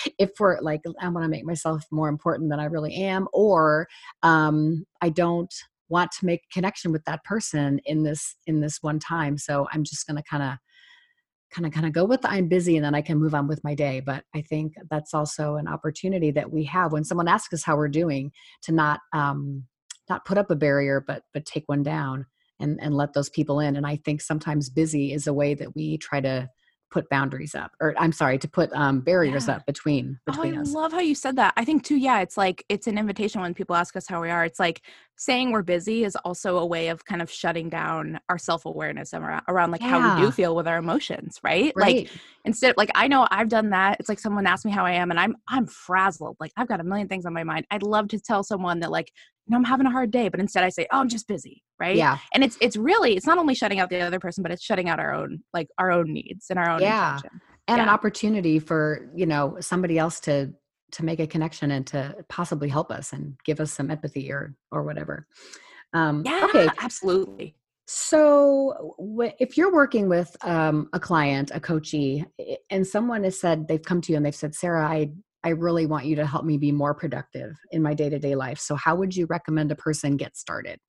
if 0.18 0.32
we're 0.38 0.60
like, 0.60 0.82
I 1.00 1.08
want 1.08 1.24
to 1.24 1.30
make 1.30 1.46
myself 1.46 1.84
more 1.90 2.10
important 2.10 2.50
than 2.50 2.60
I 2.60 2.66
really 2.66 2.94
am, 2.94 3.28
or 3.32 3.88
um, 4.22 4.84
I 5.00 5.08
don't 5.08 5.52
want 5.88 6.10
to 6.12 6.26
make 6.26 6.42
connection 6.52 6.92
with 6.92 7.04
that 7.04 7.22
person 7.24 7.80
in 7.84 8.02
this 8.02 8.36
in 8.46 8.60
this 8.60 8.78
one 8.82 8.98
time 8.98 9.36
so 9.38 9.66
i'm 9.72 9.84
just 9.84 10.06
going 10.06 10.16
to 10.16 10.22
kind 10.22 10.42
of 10.42 10.58
kind 11.50 11.66
of 11.66 11.72
kind 11.72 11.86
of 11.86 11.92
go 11.92 12.04
with 12.04 12.20
the 12.22 12.30
i'm 12.30 12.48
busy 12.48 12.76
and 12.76 12.84
then 12.84 12.94
i 12.94 13.02
can 13.02 13.18
move 13.18 13.34
on 13.34 13.48
with 13.48 13.62
my 13.64 13.74
day 13.74 14.00
but 14.00 14.24
i 14.34 14.40
think 14.42 14.74
that's 14.90 15.14
also 15.14 15.56
an 15.56 15.66
opportunity 15.66 16.30
that 16.30 16.52
we 16.52 16.64
have 16.64 16.92
when 16.92 17.04
someone 17.04 17.28
asks 17.28 17.54
us 17.54 17.64
how 17.64 17.76
we're 17.76 17.88
doing 17.88 18.30
to 18.62 18.72
not 18.72 19.00
um 19.12 19.64
not 20.08 20.24
put 20.24 20.38
up 20.38 20.50
a 20.50 20.56
barrier 20.56 21.02
but 21.06 21.22
but 21.32 21.44
take 21.44 21.64
one 21.66 21.82
down 21.82 22.26
and 22.60 22.78
and 22.82 22.94
let 22.94 23.12
those 23.14 23.30
people 23.30 23.60
in 23.60 23.76
and 23.76 23.86
i 23.86 23.96
think 23.96 24.20
sometimes 24.20 24.68
busy 24.68 25.12
is 25.12 25.26
a 25.26 25.34
way 25.34 25.54
that 25.54 25.74
we 25.74 25.96
try 25.98 26.20
to 26.20 26.48
put 26.90 27.08
boundaries 27.10 27.54
up 27.54 27.72
or 27.80 27.94
i'm 27.98 28.12
sorry 28.12 28.38
to 28.38 28.48
put 28.48 28.72
um, 28.72 29.00
barriers 29.00 29.48
Yeah. 29.48 29.56
up 29.56 29.66
between 29.66 30.18
Oh, 30.28 30.32
between 30.32 30.56
I 30.56 30.60
us 30.60 30.68
I 30.68 30.72
love 30.80 30.92
how 30.92 31.00
you 31.00 31.14
said 31.14 31.36
that. 31.36 31.54
I 31.56 31.64
think 31.64 31.84
too, 31.84 31.96
yeah, 31.96 32.20
it's 32.20 32.36
like 32.36 32.62
it's 32.68 32.86
an 32.86 32.98
invitation 32.98 33.40
when 33.40 33.54
people 33.54 33.74
ask 33.76 33.96
us 33.96 34.06
how 34.06 34.20
we 34.20 34.28
are. 34.30 34.44
It's 34.44 34.60
like 34.60 34.82
saying 35.16 35.52
we're 35.52 35.62
busy 35.62 36.04
is 36.04 36.16
also 36.16 36.58
a 36.58 36.66
way 36.66 36.88
of 36.88 37.04
kind 37.06 37.22
of 37.22 37.30
shutting 37.30 37.70
down 37.70 38.20
our 38.28 38.36
self-awareness 38.38 39.14
around, 39.14 39.42
around 39.48 39.70
like 39.70 39.80
how 39.82 40.00
we 40.00 40.10
do 40.10 40.30
feel 40.30 40.54
with 40.54 40.68
our 40.68 40.76
emotions, 40.78 41.38
right? 41.42 41.72
right 41.76 41.96
Like 41.96 42.10
instead 42.44 42.74
like 42.76 42.90
I 42.94 43.08
know 43.08 43.26
I've 43.30 43.48
done 43.48 43.70
that. 43.70 43.98
It's 44.00 44.08
like 44.08 44.18
someone 44.18 44.46
asked 44.46 44.66
me 44.66 44.70
how 44.70 44.84
I 44.84 44.92
am 44.92 45.10
and 45.10 45.18
I'm 45.18 45.34
I'm 45.48 45.66
frazzled. 45.66 46.36
Like 46.40 46.52
I've 46.58 46.68
got 46.68 46.80
a 46.80 46.84
million 46.84 47.08
things 47.08 47.24
on 47.24 47.32
my 47.32 47.44
mind. 47.44 47.66
I'd 47.70 47.82
love 47.82 48.08
to 48.08 48.20
tell 48.20 48.42
someone 48.44 48.80
that 48.80 48.90
like, 48.90 49.10
no, 49.48 49.56
I'm 49.56 49.64
having 49.64 49.86
a 49.86 49.90
hard 49.90 50.10
day, 50.10 50.28
but 50.28 50.40
instead 50.40 50.64
I 50.64 50.68
say, 50.68 50.86
"Oh, 50.92 50.98
I'm 51.00 51.08
just 51.08 51.26
busy." 51.28 51.62
Right? 51.80 51.96
yeah 51.96 52.18
And 52.34 52.42
it's 52.44 52.56
it's 52.60 52.76
really 52.76 53.16
it's 53.16 53.26
not 53.26 53.38
only 53.38 53.54
shutting 53.54 53.78
out 53.80 53.90
the 53.90 54.00
other 54.00 54.20
person, 54.20 54.42
but 54.42 54.52
it's 54.52 54.62
shutting 54.62 54.88
out 54.88 54.98
our 55.00 55.12
own 55.14 55.40
like 55.52 55.68
our 55.78 55.90
own 55.90 56.12
needs 56.12 56.46
and 56.50 56.58
our 56.58 56.70
own 56.70 56.80
Yeah. 56.82 57.14
intention. 57.14 57.40
and 57.68 57.80
an 57.80 57.88
opportunity 57.88 58.58
for 58.58 59.10
you 59.14 59.26
know 59.26 59.56
somebody 59.60 59.98
else 59.98 60.20
to 60.20 60.52
to 60.92 61.04
make 61.04 61.20
a 61.20 61.26
connection 61.26 61.70
and 61.70 61.86
to 61.86 62.14
possibly 62.28 62.68
help 62.68 62.90
us 62.90 63.12
and 63.12 63.34
give 63.44 63.60
us 63.60 63.72
some 63.72 63.90
empathy 63.90 64.32
or 64.32 64.54
or 64.72 64.82
whatever 64.82 65.26
um 65.92 66.24
Yeah, 66.24 66.40
okay 66.44 66.68
absolutely. 66.80 67.54
So, 67.90 68.94
if 69.40 69.56
you're 69.56 69.72
working 69.72 70.10
with 70.10 70.36
um, 70.42 70.90
a 70.92 71.00
client, 71.00 71.50
a 71.54 71.58
coachee, 71.58 72.22
and 72.68 72.86
someone 72.86 73.24
has 73.24 73.40
said 73.40 73.66
they've 73.66 73.82
come 73.82 74.02
to 74.02 74.12
you 74.12 74.16
and 74.18 74.26
they've 74.26 74.34
said, 74.34 74.54
"Sarah, 74.54 74.86
I 74.86 75.10
I 75.44 75.50
really 75.50 75.86
want 75.86 76.06
you 76.06 76.16
to 76.16 76.26
help 76.26 76.44
me 76.44 76.58
be 76.58 76.72
more 76.72 76.94
productive 76.94 77.56
in 77.70 77.82
my 77.82 77.94
day 77.94 78.08
to 78.10 78.18
day 78.18 78.34
life." 78.34 78.58
So, 78.58 78.74
how 78.74 78.96
would 78.96 79.16
you 79.16 79.26
recommend 79.26 79.72
a 79.72 79.76
person 79.76 80.16
get 80.16 80.36
started? 80.36 80.80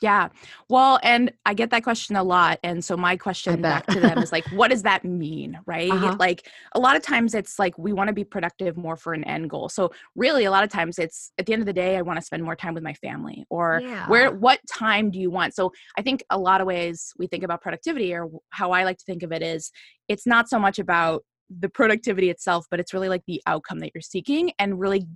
Yeah. 0.00 0.28
Well, 0.68 1.00
and 1.02 1.32
I 1.46 1.54
get 1.54 1.70
that 1.70 1.82
question 1.82 2.14
a 2.16 2.22
lot. 2.22 2.58
And 2.62 2.84
so 2.84 2.96
my 2.96 3.16
question 3.16 3.62
back 3.62 3.86
to 3.86 4.00
them 4.00 4.18
is 4.18 4.32
like, 4.32 4.46
what 4.48 4.68
does 4.68 4.82
that 4.90 5.02
mean? 5.04 5.58
Right. 5.66 5.90
Uh-huh. 5.90 6.16
Like 6.18 6.46
a 6.74 6.80
lot 6.80 6.96
of 6.96 7.02
times 7.02 7.34
it's 7.34 7.58
like 7.58 7.78
we 7.78 7.92
want 7.92 8.08
to 8.08 8.12
be 8.12 8.24
productive 8.24 8.76
more 8.76 8.96
for 8.96 9.14
an 9.14 9.24
end 9.24 9.48
goal. 9.48 9.68
So 9.68 9.92
really 10.14 10.44
a 10.44 10.50
lot 10.50 10.62
of 10.62 10.70
times 10.70 10.98
it's 10.98 11.32
at 11.38 11.46
the 11.46 11.54
end 11.54 11.62
of 11.62 11.66
the 11.66 11.72
day, 11.72 11.96
I 11.96 12.02
want 12.02 12.18
to 12.18 12.24
spend 12.24 12.44
more 12.44 12.56
time 12.56 12.74
with 12.74 12.82
my 12.82 12.94
family 12.94 13.46
or 13.48 13.80
where 14.08 14.30
what 14.30 14.60
time 14.70 15.10
do 15.10 15.18
you 15.18 15.30
want? 15.30 15.54
So 15.54 15.72
I 15.96 16.02
think 16.02 16.22
a 16.28 16.38
lot 16.38 16.60
of 16.60 16.66
ways 16.66 17.12
we 17.18 17.26
think 17.26 17.42
about 17.42 17.62
productivity 17.62 18.12
or 18.12 18.28
how 18.50 18.72
I 18.72 18.84
like 18.84 18.98
to 18.98 19.04
think 19.04 19.22
of 19.22 19.32
it 19.32 19.42
is 19.42 19.70
it's 20.08 20.26
not 20.26 20.48
so 20.48 20.58
much 20.58 20.78
about 20.78 21.24
the 21.50 21.68
productivity 21.68 22.30
itself, 22.30 22.66
but 22.70 22.80
it's 22.80 22.94
really 22.94 23.08
like 23.08 23.22
the 23.26 23.42
outcome 23.46 23.80
that 23.80 23.90
you're 23.94 24.00
seeking 24.00 24.52
and 24.58 24.78
really 24.78 25.06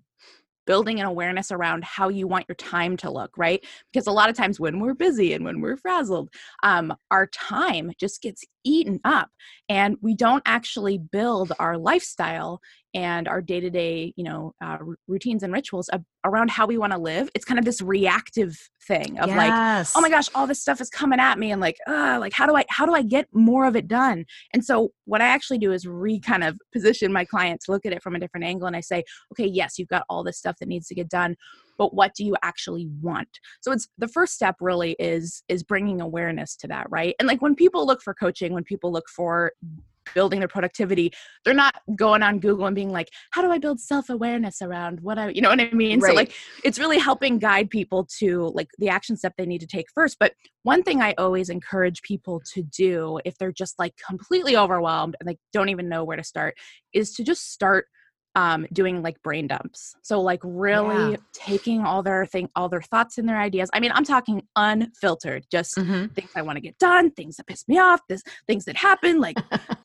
building 0.68 1.00
an 1.00 1.06
awareness 1.06 1.50
around 1.50 1.82
how 1.82 2.10
you 2.10 2.28
want 2.28 2.44
your 2.46 2.54
time 2.54 2.94
to 2.94 3.10
look, 3.10 3.30
right? 3.38 3.64
Because 3.90 4.06
a 4.06 4.12
lot 4.12 4.28
of 4.28 4.36
times 4.36 4.60
when 4.60 4.80
we're 4.80 4.92
busy 4.92 5.32
and 5.32 5.42
when 5.42 5.62
we're 5.62 5.78
frazzled, 5.78 6.28
um, 6.62 6.94
our 7.10 7.26
time 7.28 7.90
just 7.98 8.20
gets 8.20 8.44
eaten 8.64 9.00
up 9.02 9.30
and 9.70 9.96
we 10.02 10.14
don't 10.14 10.42
actually 10.44 10.98
build 10.98 11.52
our 11.58 11.78
lifestyle 11.78 12.60
and 12.94 13.28
our 13.28 13.40
day-to-day 13.40 14.12
you 14.16 14.24
know 14.24 14.52
uh, 14.62 14.78
routines 15.06 15.42
and 15.42 15.52
rituals 15.52 15.88
ab- 15.92 16.04
around 16.24 16.50
how 16.50 16.66
we 16.66 16.78
want 16.78 16.92
to 16.92 16.98
live 16.98 17.28
it's 17.34 17.44
kind 17.44 17.58
of 17.58 17.64
this 17.64 17.82
reactive 17.82 18.56
thing 18.86 19.18
of 19.18 19.28
like 19.36 19.52
oh 19.94 20.00
my 20.00 20.08
gosh 20.08 20.28
all 20.34 20.46
this 20.46 20.60
stuff 20.60 20.80
is 20.80 20.88
coming 20.88 21.20
at 21.20 21.38
me 21.38 21.52
and 21.52 21.60
like 21.60 21.76
uh 21.86 22.16
like 22.18 22.32
how 22.32 22.46
do 22.46 22.56
i 22.56 22.64
how 22.70 22.86
do 22.86 22.94
i 22.94 23.02
get 23.02 23.26
more 23.32 23.66
of 23.66 23.76
it 23.76 23.86
done? 23.88 24.24
And 24.54 24.64
so 24.64 24.90
what 25.04 25.20
i 25.20 25.26
actually 25.26 25.58
do 25.58 25.72
is 25.72 25.86
re 25.86 26.18
kind 26.20 26.42
of 26.42 26.58
position 26.72 27.12
my 27.12 27.24
client 27.24 27.60
to 27.64 27.72
look 27.72 27.84
at 27.84 27.92
it 27.92 28.02
from 28.02 28.14
a 28.14 28.18
different 28.18 28.44
angle 28.44 28.66
and 28.66 28.76
i 28.76 28.80
say 28.80 29.04
okay 29.32 29.46
yes 29.46 29.78
you've 29.78 29.88
got 29.88 30.04
all 30.08 30.24
this 30.24 30.38
stuff 30.38 30.56
that 30.60 30.68
needs 30.68 30.86
to 30.88 30.94
get 30.94 31.08
done 31.08 31.36
but 31.78 31.94
what 31.94 32.12
do 32.14 32.24
you 32.24 32.34
actually 32.42 32.88
want? 33.00 33.28
So 33.60 33.72
it's 33.72 33.88
the 33.96 34.08
first 34.08 34.34
step 34.34 34.56
really 34.60 34.96
is 34.98 35.42
is 35.48 35.62
bringing 35.62 36.00
awareness 36.00 36.56
to 36.56 36.66
that 36.66 36.86
right? 36.90 37.14
And 37.18 37.28
like 37.28 37.40
when 37.40 37.54
people 37.54 37.86
look 37.86 38.02
for 38.02 38.12
coaching 38.12 38.52
when 38.52 38.64
people 38.64 38.92
look 38.92 39.08
for 39.08 39.52
building 40.14 40.38
their 40.38 40.48
productivity. 40.48 41.12
They're 41.44 41.54
not 41.54 41.74
going 41.96 42.22
on 42.22 42.40
google 42.40 42.66
and 42.66 42.74
being 42.74 42.90
like 42.90 43.10
how 43.30 43.42
do 43.42 43.50
i 43.50 43.58
build 43.58 43.80
self-awareness 43.80 44.62
around 44.62 45.00
what 45.00 45.18
i 45.18 45.28
you 45.30 45.40
know 45.40 45.48
what 45.48 45.60
i 45.60 45.70
mean? 45.70 46.00
So 46.00 46.12
like 46.12 46.32
it's 46.64 46.78
really 46.78 46.98
helping 46.98 47.38
guide 47.38 47.70
people 47.70 48.06
to 48.18 48.52
like 48.54 48.68
the 48.78 48.88
action 48.88 49.16
step 49.16 49.34
they 49.36 49.46
need 49.46 49.60
to 49.60 49.66
take 49.66 49.86
first. 49.94 50.16
But 50.18 50.32
one 50.62 50.82
thing 50.82 51.00
i 51.00 51.14
always 51.18 51.48
encourage 51.48 52.02
people 52.02 52.42
to 52.54 52.62
do 52.62 53.20
if 53.24 53.38
they're 53.38 53.52
just 53.52 53.78
like 53.78 53.94
completely 54.06 54.56
overwhelmed 54.56 55.16
and 55.20 55.28
they 55.28 55.38
don't 55.52 55.68
even 55.68 55.88
know 55.88 56.04
where 56.04 56.16
to 56.16 56.24
start 56.24 56.56
is 56.92 57.14
to 57.14 57.24
just 57.24 57.52
start 57.52 57.86
um, 58.42 58.60
doing 58.72 59.02
like 59.02 59.20
brain 59.26 59.46
dumps 59.52 59.80
so 60.02 60.14
like 60.30 60.40
really 60.44 61.10
Yeah. 61.12 61.16
taking 61.32 61.80
all 61.88 62.02
their 62.08 62.24
thing 62.32 62.48
all 62.56 62.68
their 62.68 62.82
thoughts 62.92 63.18
and 63.18 63.28
their 63.28 63.40
ideas 63.48 63.68
i 63.74 63.80
mean 63.80 63.92
i'm 63.96 64.04
talking 64.04 64.38
unfiltered 64.54 65.42
just 65.50 65.72
Mhm. 65.76 66.14
things 66.14 66.30
i 66.36 66.42
want 66.46 66.56
to 66.56 66.60
get 66.68 66.78
done 66.78 67.10
things 67.18 67.36
that 67.36 67.46
piss 67.50 67.62
me 67.66 67.76
off 67.78 68.00
this 68.08 68.22
things 68.46 68.64
that 68.66 68.76
happen 68.76 69.14
like 69.20 69.36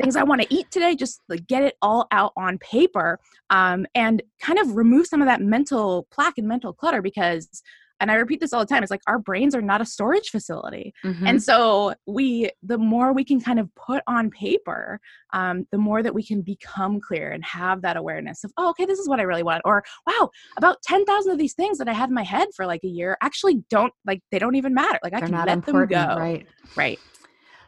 things 0.01 0.15
I 0.15 0.23
want 0.29 0.41
to 0.41 0.47
eat 0.57 0.67
today, 0.71 0.95
just 0.95 1.21
like 1.29 1.45
get 1.47 1.61
it 1.63 1.75
all 1.81 2.07
out 2.11 2.33
on 2.35 2.57
paper 2.57 3.19
um, 3.49 3.85
and 3.93 4.23
kind 4.41 4.57
of 4.59 4.75
remove 4.75 5.05
some 5.05 5.21
of 5.21 5.27
that 5.27 5.41
mental 5.41 6.07
plaque 6.11 6.37
and 6.39 6.47
mental 6.47 6.73
clutter 6.73 7.01
because, 7.01 7.61
and 7.99 8.11
I 8.11 8.15
repeat 8.15 8.39
this 8.39 8.53
all 8.53 8.59
the 8.59 8.65
time, 8.65 8.83
it's 8.83 8.91
like 8.91 9.01
our 9.07 9.19
brains 9.19 9.55
are 9.55 9.61
not 9.61 9.81
a 9.81 9.85
storage 9.85 10.29
facility. 10.29 10.93
Mhm. 11.03 11.27
And 11.27 11.43
so 11.43 11.93
we, 12.05 12.49
the 12.61 12.77
more 12.77 13.13
we 13.13 13.23
can 13.23 13.39
kind 13.39 13.59
of 13.59 13.73
put 13.75 14.03
on 14.07 14.29
paper, 14.29 14.99
um, 15.33 15.65
the 15.71 15.77
more 15.77 16.03
that 16.03 16.13
we 16.13 16.23
can 16.23 16.41
become 16.41 16.99
clear 16.99 17.31
and 17.31 17.43
have 17.45 17.81
that 17.83 17.95
awareness 17.97 18.43
of, 18.43 18.51
oh, 18.57 18.69
okay, 18.71 18.85
this 18.85 18.99
is 18.99 19.07
what 19.07 19.19
I 19.19 19.23
really 19.23 19.43
want. 19.43 19.61
Or, 19.65 19.83
wow, 20.07 20.29
about 20.57 20.81
10,000 20.83 21.31
of 21.31 21.37
these 21.37 21.53
things 21.53 21.77
that 21.77 21.87
I 21.87 21.93
had 21.93 22.09
in 22.09 22.15
my 22.15 22.23
head 22.23 22.49
for 22.55 22.65
like 22.65 22.83
a 22.83 22.87
year 22.87 23.17
actually 23.21 23.63
don't, 23.69 23.93
like, 24.05 24.21
they 24.31 24.39
don't 24.39 24.55
even 24.55 24.73
matter. 24.73 24.99
Like 25.03 25.13
I 25.13 25.19
they're 25.19 25.27
can 25.29 25.37
not 25.37 25.47
let 25.47 25.65
them 25.65 25.85
go. 25.87 26.15
right? 26.17 26.45
Right. 26.75 26.99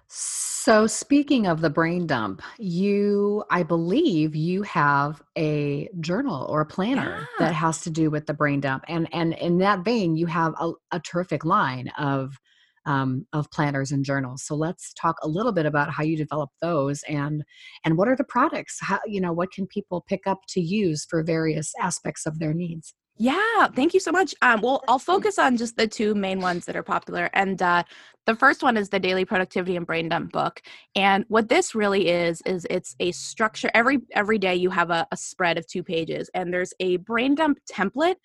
So, 0.07 0.54
speaking 0.87 1.47
of 1.47 1.61
the 1.61 1.69
brain 1.69 2.07
dump, 2.07 2.41
you, 2.57 3.43
I 3.51 3.63
believe, 3.63 4.35
you 4.35 4.63
have 4.63 5.21
a 5.37 5.89
journal 5.99 6.45
or 6.49 6.61
a 6.61 6.65
planner 6.65 7.27
Yeah. 7.39 7.45
that 7.45 7.53
has 7.53 7.81
to 7.81 7.89
do 7.89 8.09
with 8.09 8.25
the 8.25 8.33
brain 8.33 8.61
dump, 8.61 8.83
and 8.87 9.07
and 9.13 9.33
in 9.33 9.59
that 9.59 9.85
vein, 9.85 10.15
you 10.15 10.25
have 10.27 10.53
a, 10.59 10.71
a 10.91 10.99
terrific 10.99 11.45
line 11.45 11.89
of 11.97 12.39
um, 12.85 13.27
of 13.33 13.49
planners 13.51 13.91
and 13.91 14.03
journals. 14.05 14.43
So, 14.43 14.55
let's 14.55 14.93
talk 14.93 15.17
a 15.21 15.27
little 15.27 15.51
bit 15.51 15.65
about 15.67 15.91
how 15.91 16.03
you 16.03 16.17
develop 16.17 16.49
those, 16.61 17.03
and 17.07 17.43
and 17.83 17.97
what 17.97 18.07
are 18.07 18.15
the 18.15 18.23
products? 18.23 18.77
How 18.81 18.99
you 19.05 19.21
know 19.21 19.33
what 19.33 19.51
can 19.51 19.67
people 19.67 20.03
pick 20.07 20.25
up 20.25 20.39
to 20.49 20.61
use 20.61 21.05
for 21.05 21.23
various 21.23 21.73
aspects 21.79 22.25
of 22.25 22.39
their 22.39 22.53
needs? 22.53 22.93
Yeah, 23.17 23.67
thank 23.73 23.93
you 23.93 24.01
so 24.01 24.11
much. 24.11 24.35
Um, 24.41 24.61
well, 24.61 24.83
I'll 24.89 24.99
focus 24.99 25.39
on 25.39 25.55
just 25.55 25.77
the 25.77 25.87
two 25.87 26.13
main 26.15 26.41
ones 26.41 26.65
that 26.65 26.75
are 26.75 26.83
popular. 26.83 27.29
And 27.33 27.61
uh, 27.61 27.83
the 28.25 28.35
first 28.35 28.61
one 28.61 28.75
is 28.75 28.89
the 28.89 28.99
Daily 28.99 29.23
Productivity 29.23 29.77
and 29.77 29.85
Brain 29.85 30.09
Dump 30.09 30.33
book. 30.33 30.61
And 30.95 31.23
what 31.29 31.47
this 31.47 31.73
really 31.73 32.09
is 32.09 32.41
is 32.45 32.67
it's 32.69 32.93
a 32.99 33.13
structure. 33.13 33.71
Every 33.73 33.99
every 34.13 34.37
day 34.37 34.55
you 34.55 34.69
have 34.69 34.89
a, 34.89 35.07
a 35.11 35.17
spread 35.17 35.57
of 35.57 35.65
two 35.65 35.81
pages, 35.81 36.29
and 36.33 36.53
there's 36.53 36.73
a 36.81 36.97
brain 36.97 37.35
dump 37.35 37.59
template 37.71 38.15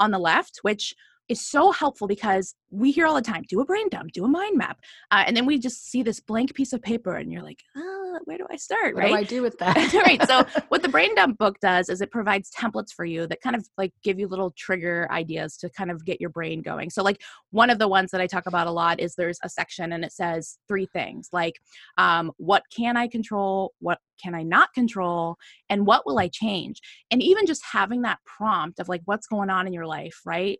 on 0.00 0.10
the 0.10 0.18
left, 0.18 0.58
which 0.62 0.94
is 1.28 1.46
so 1.46 1.70
helpful 1.70 2.08
because 2.08 2.56
we 2.70 2.90
hear 2.90 3.06
all 3.06 3.14
the 3.14 3.22
time 3.22 3.44
do 3.48 3.60
a 3.60 3.64
brain 3.64 3.88
dump 3.88 4.10
do 4.10 4.24
a 4.24 4.28
mind 4.28 4.58
map 4.58 4.80
uh, 5.12 5.22
and 5.26 5.36
then 5.36 5.46
we 5.46 5.58
just 5.58 5.88
see 5.88 6.02
this 6.02 6.18
blank 6.18 6.52
piece 6.54 6.72
of 6.72 6.82
paper 6.82 7.14
and 7.14 7.32
you're 7.32 7.42
like 7.42 7.62
uh, 7.76 7.99
where 8.24 8.38
do 8.38 8.46
i 8.50 8.56
start 8.56 8.94
What 8.94 9.02
right 9.04 9.08
do 9.10 9.14
I 9.16 9.24
do 9.24 9.42
with 9.42 9.58
that? 9.58 9.92
right. 9.92 10.22
So 10.26 10.44
what 10.68 10.82
the 10.82 10.88
brain 10.88 11.14
dump 11.14 11.38
book 11.38 11.58
does 11.60 11.88
is 11.88 12.00
it 12.00 12.10
provides 12.10 12.50
templates 12.50 12.92
for 12.92 13.04
you 13.04 13.26
that 13.26 13.40
kind 13.40 13.54
of 13.56 13.66
like 13.76 13.92
give 14.02 14.18
you 14.18 14.28
little 14.28 14.52
trigger 14.52 15.06
ideas 15.10 15.56
to 15.58 15.68
kind 15.70 15.90
of 15.90 16.04
get 16.04 16.20
your 16.20 16.30
brain 16.30 16.62
going. 16.62 16.90
So 16.90 17.02
like 17.02 17.20
one 17.50 17.70
of 17.70 17.78
the 17.78 17.88
ones 17.88 18.10
that 18.12 18.20
I 18.20 18.26
talk 18.26 18.46
about 18.46 18.66
a 18.66 18.70
lot 18.70 19.00
is 19.00 19.14
there's 19.14 19.38
a 19.42 19.48
section 19.48 19.92
and 19.92 20.04
it 20.04 20.12
says 20.12 20.58
three 20.68 20.86
things 20.86 21.28
like 21.32 21.60
um, 21.98 22.32
what 22.36 22.62
can 22.74 22.96
I 22.96 23.08
control, 23.08 23.72
what 23.80 23.98
can 24.22 24.34
I 24.34 24.42
not 24.42 24.72
control, 24.74 25.36
and 25.68 25.86
what 25.86 26.06
will 26.06 26.18
I 26.18 26.28
change? 26.28 26.80
And 27.10 27.22
even 27.22 27.46
just 27.46 27.62
having 27.72 28.02
that 28.02 28.18
prompt 28.24 28.80
of 28.80 28.88
like 28.88 29.02
what's 29.04 29.26
going 29.26 29.50
on 29.50 29.66
in 29.66 29.72
your 29.72 29.86
life, 29.86 30.20
right, 30.24 30.58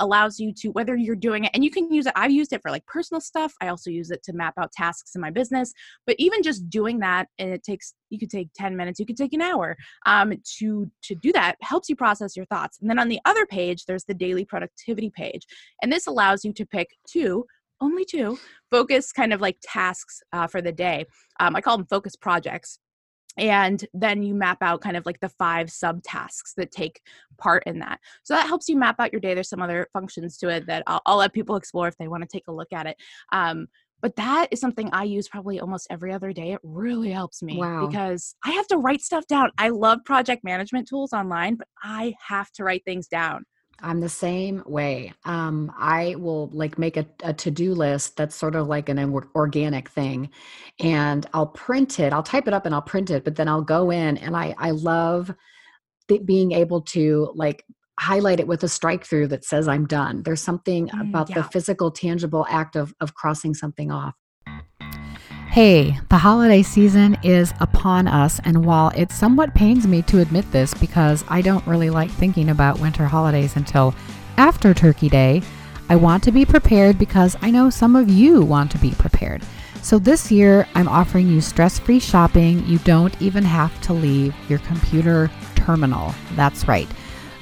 allows 0.00 0.38
you 0.38 0.52
to 0.58 0.68
whether 0.68 0.96
you're 0.96 1.16
doing 1.16 1.44
it 1.44 1.50
and 1.54 1.64
you 1.64 1.70
can 1.70 1.92
use 1.92 2.06
it. 2.06 2.12
I've 2.16 2.30
used 2.30 2.52
it 2.52 2.62
for 2.62 2.70
like 2.70 2.86
personal 2.86 3.20
stuff. 3.20 3.52
I 3.60 3.68
also 3.68 3.90
use 3.90 4.10
it 4.10 4.22
to 4.24 4.32
map 4.32 4.54
out 4.58 4.72
tasks 4.72 5.14
in 5.14 5.20
my 5.20 5.30
business 5.30 5.72
but 6.06 6.16
even 6.18 6.42
just 6.42 6.68
doing 6.68 7.00
that 7.00 7.28
and 7.38 7.50
it 7.50 7.62
takes 7.62 7.94
you 8.10 8.18
could 8.18 8.30
take 8.30 8.48
10 8.54 8.76
minutes 8.76 8.98
you 8.98 9.06
could 9.06 9.16
take 9.16 9.32
an 9.32 9.42
hour 9.42 9.76
um, 10.06 10.32
to 10.58 10.90
to 11.02 11.14
do 11.14 11.32
that 11.32 11.56
helps 11.60 11.88
you 11.88 11.96
process 11.96 12.36
your 12.36 12.46
thoughts 12.46 12.78
and 12.80 12.88
then 12.88 12.98
on 12.98 13.08
the 13.08 13.20
other 13.24 13.46
page 13.46 13.84
there's 13.84 14.04
the 14.04 14.14
daily 14.14 14.44
productivity 14.44 15.10
page 15.14 15.46
and 15.82 15.92
this 15.92 16.06
allows 16.06 16.44
you 16.44 16.52
to 16.52 16.66
pick 16.66 16.88
two 17.08 17.44
only 17.80 18.04
two 18.04 18.38
focus 18.70 19.12
kind 19.12 19.32
of 19.32 19.40
like 19.40 19.58
tasks 19.62 20.20
uh, 20.32 20.46
for 20.46 20.62
the 20.62 20.72
day 20.72 21.04
um, 21.40 21.54
i 21.56 21.60
call 21.60 21.76
them 21.76 21.86
focus 21.86 22.16
projects 22.16 22.78
and 23.36 23.86
then 23.92 24.22
you 24.22 24.34
map 24.34 24.58
out 24.62 24.80
kind 24.80 24.96
of 24.96 25.04
like 25.06 25.20
the 25.20 25.28
five 25.28 25.68
subtasks 25.68 26.54
that 26.56 26.70
take 26.70 27.00
part 27.38 27.62
in 27.66 27.78
that 27.78 28.00
so 28.22 28.34
that 28.34 28.46
helps 28.46 28.68
you 28.68 28.76
map 28.76 28.96
out 28.98 29.12
your 29.12 29.20
day 29.20 29.34
there's 29.34 29.48
some 29.48 29.62
other 29.62 29.88
functions 29.92 30.38
to 30.38 30.48
it 30.48 30.66
that 30.66 30.82
i'll, 30.86 31.02
I'll 31.06 31.18
let 31.18 31.32
people 31.32 31.56
explore 31.56 31.88
if 31.88 31.96
they 31.98 32.08
want 32.08 32.22
to 32.22 32.28
take 32.28 32.48
a 32.48 32.52
look 32.52 32.72
at 32.72 32.86
it 32.86 32.96
um, 33.32 33.66
but 34.02 34.14
that 34.16 34.48
is 34.50 34.60
something 34.60 34.90
I 34.92 35.04
use 35.04 35.28
probably 35.28 35.58
almost 35.58 35.86
every 35.90 36.12
other 36.12 36.32
day. 36.32 36.52
It 36.52 36.60
really 36.62 37.10
helps 37.10 37.42
me 37.42 37.56
Wow. 37.56 37.86
because 37.86 38.34
I 38.44 38.50
have 38.52 38.66
to 38.68 38.76
write 38.76 39.00
stuff 39.00 39.26
down. 39.26 39.50
I 39.58 39.70
love 39.70 40.00
project 40.04 40.44
management 40.44 40.86
tools 40.86 41.12
online, 41.12 41.56
but 41.56 41.66
I 41.82 42.14
have 42.28 42.50
to 42.52 42.64
write 42.64 42.84
things 42.84 43.08
down. 43.08 43.44
I'm 43.82 44.00
the 44.00 44.08
same 44.08 44.62
way. 44.66 45.12
Um, 45.24 45.72
I 45.76 46.14
will 46.18 46.48
like 46.52 46.78
make 46.78 46.96
a, 46.96 47.06
a 47.22 47.32
to 47.34 47.50
do 47.50 47.74
list 47.74 48.16
that's 48.16 48.34
sort 48.34 48.54
of 48.54 48.66
like 48.68 48.88
an 48.88 48.98
organic 49.34 49.90
thing, 49.90 50.30
and 50.80 51.26
I'll 51.34 51.48
print 51.48 52.00
it. 52.00 52.12
I'll 52.12 52.22
type 52.22 52.48
it 52.48 52.54
up 52.54 52.66
and 52.66 52.74
I'll 52.74 52.82
print 52.82 53.10
it, 53.10 53.24
but 53.24 53.36
then 53.36 53.48
I'll 53.48 53.62
go 53.62 53.90
in 53.90 54.16
and 54.18 54.36
I 54.36 54.54
I 54.58 54.70
love 54.70 55.34
the, 56.08 56.18
being 56.18 56.52
able 56.52 56.80
to 56.82 57.32
like 57.34 57.64
highlight 57.98 58.40
it 58.40 58.46
with 58.46 58.62
a 58.62 58.68
strike 58.68 59.04
through 59.04 59.28
that 59.28 59.44
says 59.44 59.68
I'm 59.68 59.86
done. 59.86 60.22
There's 60.22 60.42
something 60.42 60.88
mm, 60.88 61.08
about 61.08 61.30
yeah. 61.30 61.36
the 61.36 61.44
physical, 61.44 61.90
tangible 61.90 62.46
act 62.48 62.76
of 62.76 62.94
of 63.00 63.14
crossing 63.14 63.54
something 63.54 63.90
off. 63.90 64.14
Hey, 65.56 65.98
the 66.10 66.18
holiday 66.18 66.62
season 66.62 67.16
is 67.22 67.54
upon 67.60 68.08
us, 68.08 68.42
and 68.44 68.66
while 68.66 68.90
it 68.90 69.10
somewhat 69.10 69.54
pains 69.54 69.86
me 69.86 70.02
to 70.02 70.20
admit 70.20 70.44
this 70.52 70.74
because 70.74 71.24
I 71.28 71.40
don't 71.40 71.66
really 71.66 71.88
like 71.88 72.10
thinking 72.10 72.50
about 72.50 72.78
winter 72.78 73.06
holidays 73.06 73.56
until 73.56 73.94
after 74.36 74.74
Turkey 74.74 75.08
Day, 75.08 75.40
I 75.88 75.96
want 75.96 76.22
to 76.24 76.30
be 76.30 76.44
prepared 76.44 76.98
because 76.98 77.38
I 77.40 77.50
know 77.50 77.70
some 77.70 77.96
of 77.96 78.10
you 78.10 78.42
want 78.42 78.70
to 78.72 78.78
be 78.78 78.90
prepared. 78.90 79.42
So 79.80 79.98
this 79.98 80.30
year, 80.30 80.68
I'm 80.74 80.88
offering 80.88 81.26
you 81.26 81.40
stress 81.40 81.78
free 81.78 82.00
shopping. 82.00 82.62
You 82.66 82.76
don't 82.80 83.18
even 83.22 83.42
have 83.42 83.80
to 83.80 83.94
leave 83.94 84.34
your 84.50 84.58
computer 84.58 85.30
terminal. 85.54 86.14
That's 86.34 86.68
right. 86.68 86.88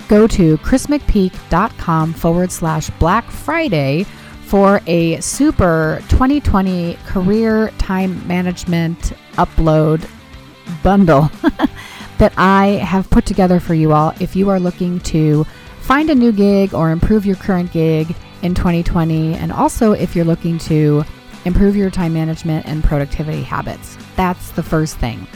Go 0.07 0.29
to 0.29 0.57
chrismcpeak.com 0.59 2.13
forward 2.13 2.53
slash 2.53 2.91
Black 2.91 3.29
Friday 3.29 4.07
for 4.55 4.81
a 4.87 5.21
super 5.21 5.99
2020 6.11 6.95
career 7.07 7.71
time 7.77 8.25
management 8.29 9.13
upload 9.33 10.09
bundle 10.81 11.23
that 12.19 12.33
I 12.37 12.67
have 12.87 13.11
put 13.11 13.27
together 13.27 13.59
for 13.59 13.75
you 13.75 13.93
all 13.93 14.15
if 14.21 14.37
you 14.37 14.51
are 14.51 14.61
looking 14.61 15.01
to 15.01 15.43
find 15.81 16.09
a 16.09 16.15
new 16.15 16.31
gig 16.31 16.73
or 16.73 16.93
improve 16.93 17.27
your 17.27 17.35
current 17.35 17.73
gig 17.73 18.15
in 18.43 18.55
2020, 18.55 19.35
and 19.35 19.51
also 19.51 19.91
if 19.91 20.15
you're 20.15 20.25
looking 20.25 20.59
to 20.59 21.03
improve 21.45 21.75
your 21.75 21.91
time 21.91 22.13
management 22.13 22.65
and 22.67 22.85
productivity 22.85 23.43
habits. 23.43 23.99
That's 24.15 24.53
the 24.53 24.63
first 24.63 24.99
thing. 24.99 25.27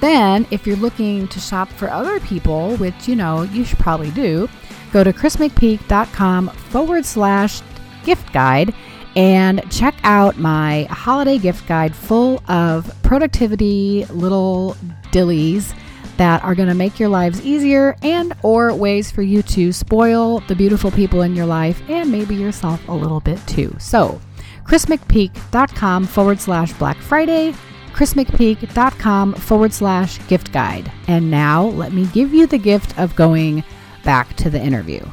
Then, 0.00 0.48
if 0.50 0.66
you're 0.66 0.74
looking 0.74 1.28
to 1.28 1.38
shop 1.38 1.68
for 1.68 1.90
other 1.90 2.18
people, 2.18 2.76
which 2.78 3.06
you 3.06 3.14
know 3.14 3.42
you 3.42 3.64
should 3.64 3.78
probably 3.78 4.10
do, 4.10 4.48
go 4.92 5.04
to 5.04 5.12
chrismcpeak.com 5.12 6.48
forward 6.48 7.04
slash 7.04 7.60
gift 8.08 8.32
guide 8.32 8.74
and 9.16 9.62
check 9.70 9.94
out 10.02 10.38
my 10.38 10.84
holiday 10.84 11.36
gift 11.36 11.68
guide 11.68 11.94
full 11.94 12.42
of 12.48 12.90
productivity 13.02 14.06
little 14.06 14.74
dillies 15.12 15.74
that 16.16 16.42
are 16.42 16.54
going 16.54 16.70
to 16.70 16.74
make 16.74 16.98
your 16.98 17.10
lives 17.10 17.44
easier 17.44 17.96
and 18.02 18.32
or 18.42 18.74
ways 18.74 19.10
for 19.10 19.20
you 19.20 19.42
to 19.42 19.72
spoil 19.72 20.40
the 20.48 20.56
beautiful 20.56 20.90
people 20.90 21.20
in 21.20 21.36
your 21.36 21.44
life 21.44 21.82
and 21.90 22.10
maybe 22.10 22.34
yourself 22.34 22.80
a 22.88 22.92
little 22.92 23.20
bit 23.20 23.38
too. 23.46 23.76
So, 23.78 24.18
chrismcpeak.com 24.64 26.06
forward 26.06 26.40
slash 26.40 26.72
Black 26.72 26.96
Friday, 26.96 27.54
chrismcpeak.com 27.92 29.34
forward 29.34 29.72
slash 29.74 30.26
gift 30.28 30.50
guide. 30.50 30.90
And 31.08 31.30
now 31.30 31.66
let 31.66 31.92
me 31.92 32.06
give 32.06 32.32
you 32.32 32.46
the 32.46 32.58
gift 32.58 32.98
of 32.98 33.14
going 33.16 33.64
back 34.02 34.34
to 34.36 34.48
the 34.48 34.60
interview. 34.60 35.04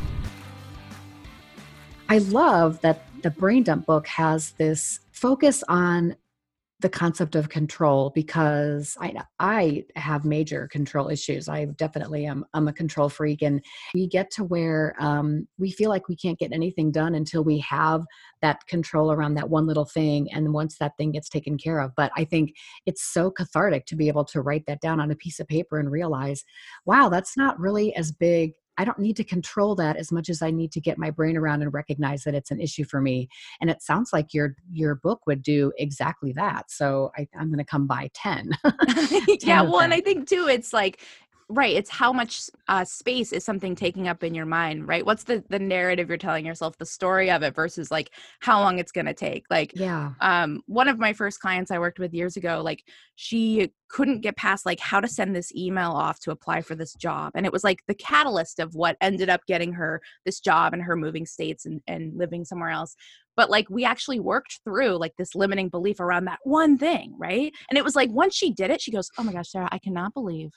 I 2.07 2.19
love 2.19 2.81
that 2.81 3.01
the 3.23 3.31
Brain 3.31 3.63
Dump 3.63 3.87
book 3.87 4.05
has 4.07 4.51
this 4.51 4.99
focus 5.11 5.63
on 5.67 6.15
the 6.81 6.89
concept 6.89 7.35
of 7.35 7.49
control 7.49 8.11
because 8.13 8.95
I 8.99 9.15
I 9.39 9.85
have 9.95 10.23
major 10.23 10.67
control 10.67 11.09
issues. 11.09 11.49
I 11.49 11.65
definitely 11.65 12.25
am 12.25 12.45
I'm 12.53 12.67
a 12.67 12.73
control 12.73 13.09
freak, 13.09 13.41
and 13.41 13.63
we 13.95 14.07
get 14.07 14.29
to 14.31 14.43
where 14.43 14.93
um, 14.99 15.47
we 15.57 15.71
feel 15.71 15.89
like 15.89 16.07
we 16.07 16.15
can't 16.15 16.37
get 16.37 16.51
anything 16.51 16.91
done 16.91 17.15
until 17.15 17.43
we 17.43 17.57
have 17.59 18.03
that 18.41 18.67
control 18.67 19.11
around 19.11 19.33
that 19.35 19.49
one 19.49 19.65
little 19.65 19.85
thing, 19.85 20.31
and 20.31 20.53
once 20.53 20.77
that 20.77 20.97
thing 20.97 21.13
gets 21.13 21.29
taken 21.29 21.57
care 21.57 21.79
of. 21.79 21.91
But 21.95 22.11
I 22.15 22.23
think 22.23 22.53
it's 22.85 23.01
so 23.01 23.31
cathartic 23.31 23.87
to 23.87 23.95
be 23.95 24.07
able 24.07 24.25
to 24.25 24.41
write 24.41 24.65
that 24.67 24.81
down 24.81 24.99
on 24.99 25.09
a 25.09 25.15
piece 25.15 25.39
of 25.39 25.47
paper 25.47 25.79
and 25.79 25.89
realize, 25.89 26.43
wow, 26.85 27.09
that's 27.09 27.35
not 27.35 27.59
really 27.59 27.95
as 27.95 28.11
big 28.11 28.53
I 28.77 28.85
don't 28.85 28.99
need 28.99 29.15
to 29.17 29.23
control 29.23 29.75
that 29.75 29.95
as 29.95 30.11
much 30.11 30.29
as 30.29 30.41
I 30.41 30.51
need 30.51 30.71
to 30.73 30.81
get 30.81 30.97
my 30.97 31.09
brain 31.09 31.37
around 31.37 31.61
and 31.61 31.73
recognize 31.73 32.23
that 32.23 32.35
it's 32.35 32.51
an 32.51 32.59
issue 32.59 32.83
for 32.83 33.01
me. 33.01 33.29
And 33.61 33.69
it 33.69 33.81
sounds 33.81 34.11
like 34.11 34.33
your 34.33 34.55
your 34.71 34.95
book 34.95 35.21
would 35.27 35.41
do 35.41 35.71
exactly 35.77 36.31
that. 36.33 36.71
So 36.71 37.11
I, 37.17 37.27
am 37.35 37.47
going 37.47 37.57
to 37.57 37.63
come 37.63 37.87
by 37.87 38.09
10. 38.13 38.51
10 38.87 39.37
yeah. 39.41 39.61
Well, 39.61 39.81
and 39.81 39.93
I 39.93 40.01
think 40.01 40.27
too, 40.27 40.47
it's 40.49 40.73
like 40.73 40.99
right 41.49 41.75
it's 41.75 41.89
how 41.89 42.11
much 42.11 42.49
uh, 42.67 42.83
space 42.83 43.31
is 43.31 43.43
something 43.43 43.75
taking 43.75 44.07
up 44.07 44.23
in 44.23 44.33
your 44.33 44.45
mind 44.45 44.87
right? 44.87 45.05
What's 45.05 45.23
the 45.23 45.43
the 45.49 45.59
narrative 45.59 46.09
you're 46.09 46.17
telling 46.17 46.45
yourself 46.45 46.77
the 46.77 46.85
story 46.85 47.29
of 47.29 47.43
it 47.43 47.53
versus 47.53 47.91
like 47.91 48.11
how 48.39 48.59
long 48.59 48.79
it's 48.79 48.91
going 48.91 49.05
to 49.05 49.13
take? 49.13 49.45
Like 49.49 49.73
yeah. 49.75 50.13
um 50.21 50.61
one 50.65 50.87
of 50.87 50.99
my 50.99 51.13
first 51.13 51.39
clients 51.39 51.71
i 51.71 51.79
worked 51.79 51.99
with 51.99 52.13
years 52.13 52.37
ago 52.37 52.61
like 52.63 52.83
she 53.15 53.71
couldn't 53.89 54.21
get 54.21 54.35
past 54.35 54.65
like 54.65 54.79
how 54.79 54.99
to 54.99 55.07
send 55.07 55.35
this 55.35 55.53
email 55.55 55.91
off 55.91 56.19
to 56.19 56.31
apply 56.31 56.61
for 56.61 56.75
this 56.75 56.93
job 56.95 57.31
and 57.35 57.45
it 57.45 57.51
was 57.51 57.63
like 57.63 57.79
the 57.87 57.93
catalyst 57.95 58.59
of 58.59 58.73
what 58.75 58.97
ended 59.01 59.29
up 59.29 59.41
getting 59.47 59.71
her 59.73 60.01
this 60.25 60.39
job 60.39 60.73
and 60.73 60.81
her 60.81 60.95
moving 60.95 61.25
states 61.25 61.65
and, 61.65 61.81
and 61.87 62.17
living 62.17 62.43
somewhere 62.43 62.71
else 62.71 62.95
but 63.35 63.49
like 63.49 63.69
we 63.69 63.85
actually 63.85 64.19
worked 64.19 64.59
through 64.63 64.97
like 64.97 65.13
this 65.17 65.35
limiting 65.35 65.69
belief 65.69 65.99
around 65.99 66.25
that 66.25 66.39
one 66.43 66.77
thing 66.77 67.13
right? 67.17 67.53
And 67.69 67.77
it 67.77 67.83
was 67.83 67.95
like 67.95 68.09
once 68.11 68.35
she 68.35 68.51
did 68.51 68.71
it 68.71 68.81
she 68.81 68.91
goes 68.91 69.09
oh 69.17 69.23
my 69.23 69.33
gosh 69.33 69.51
sarah 69.51 69.69
i 69.71 69.79
cannot 69.79 70.13
believe 70.13 70.51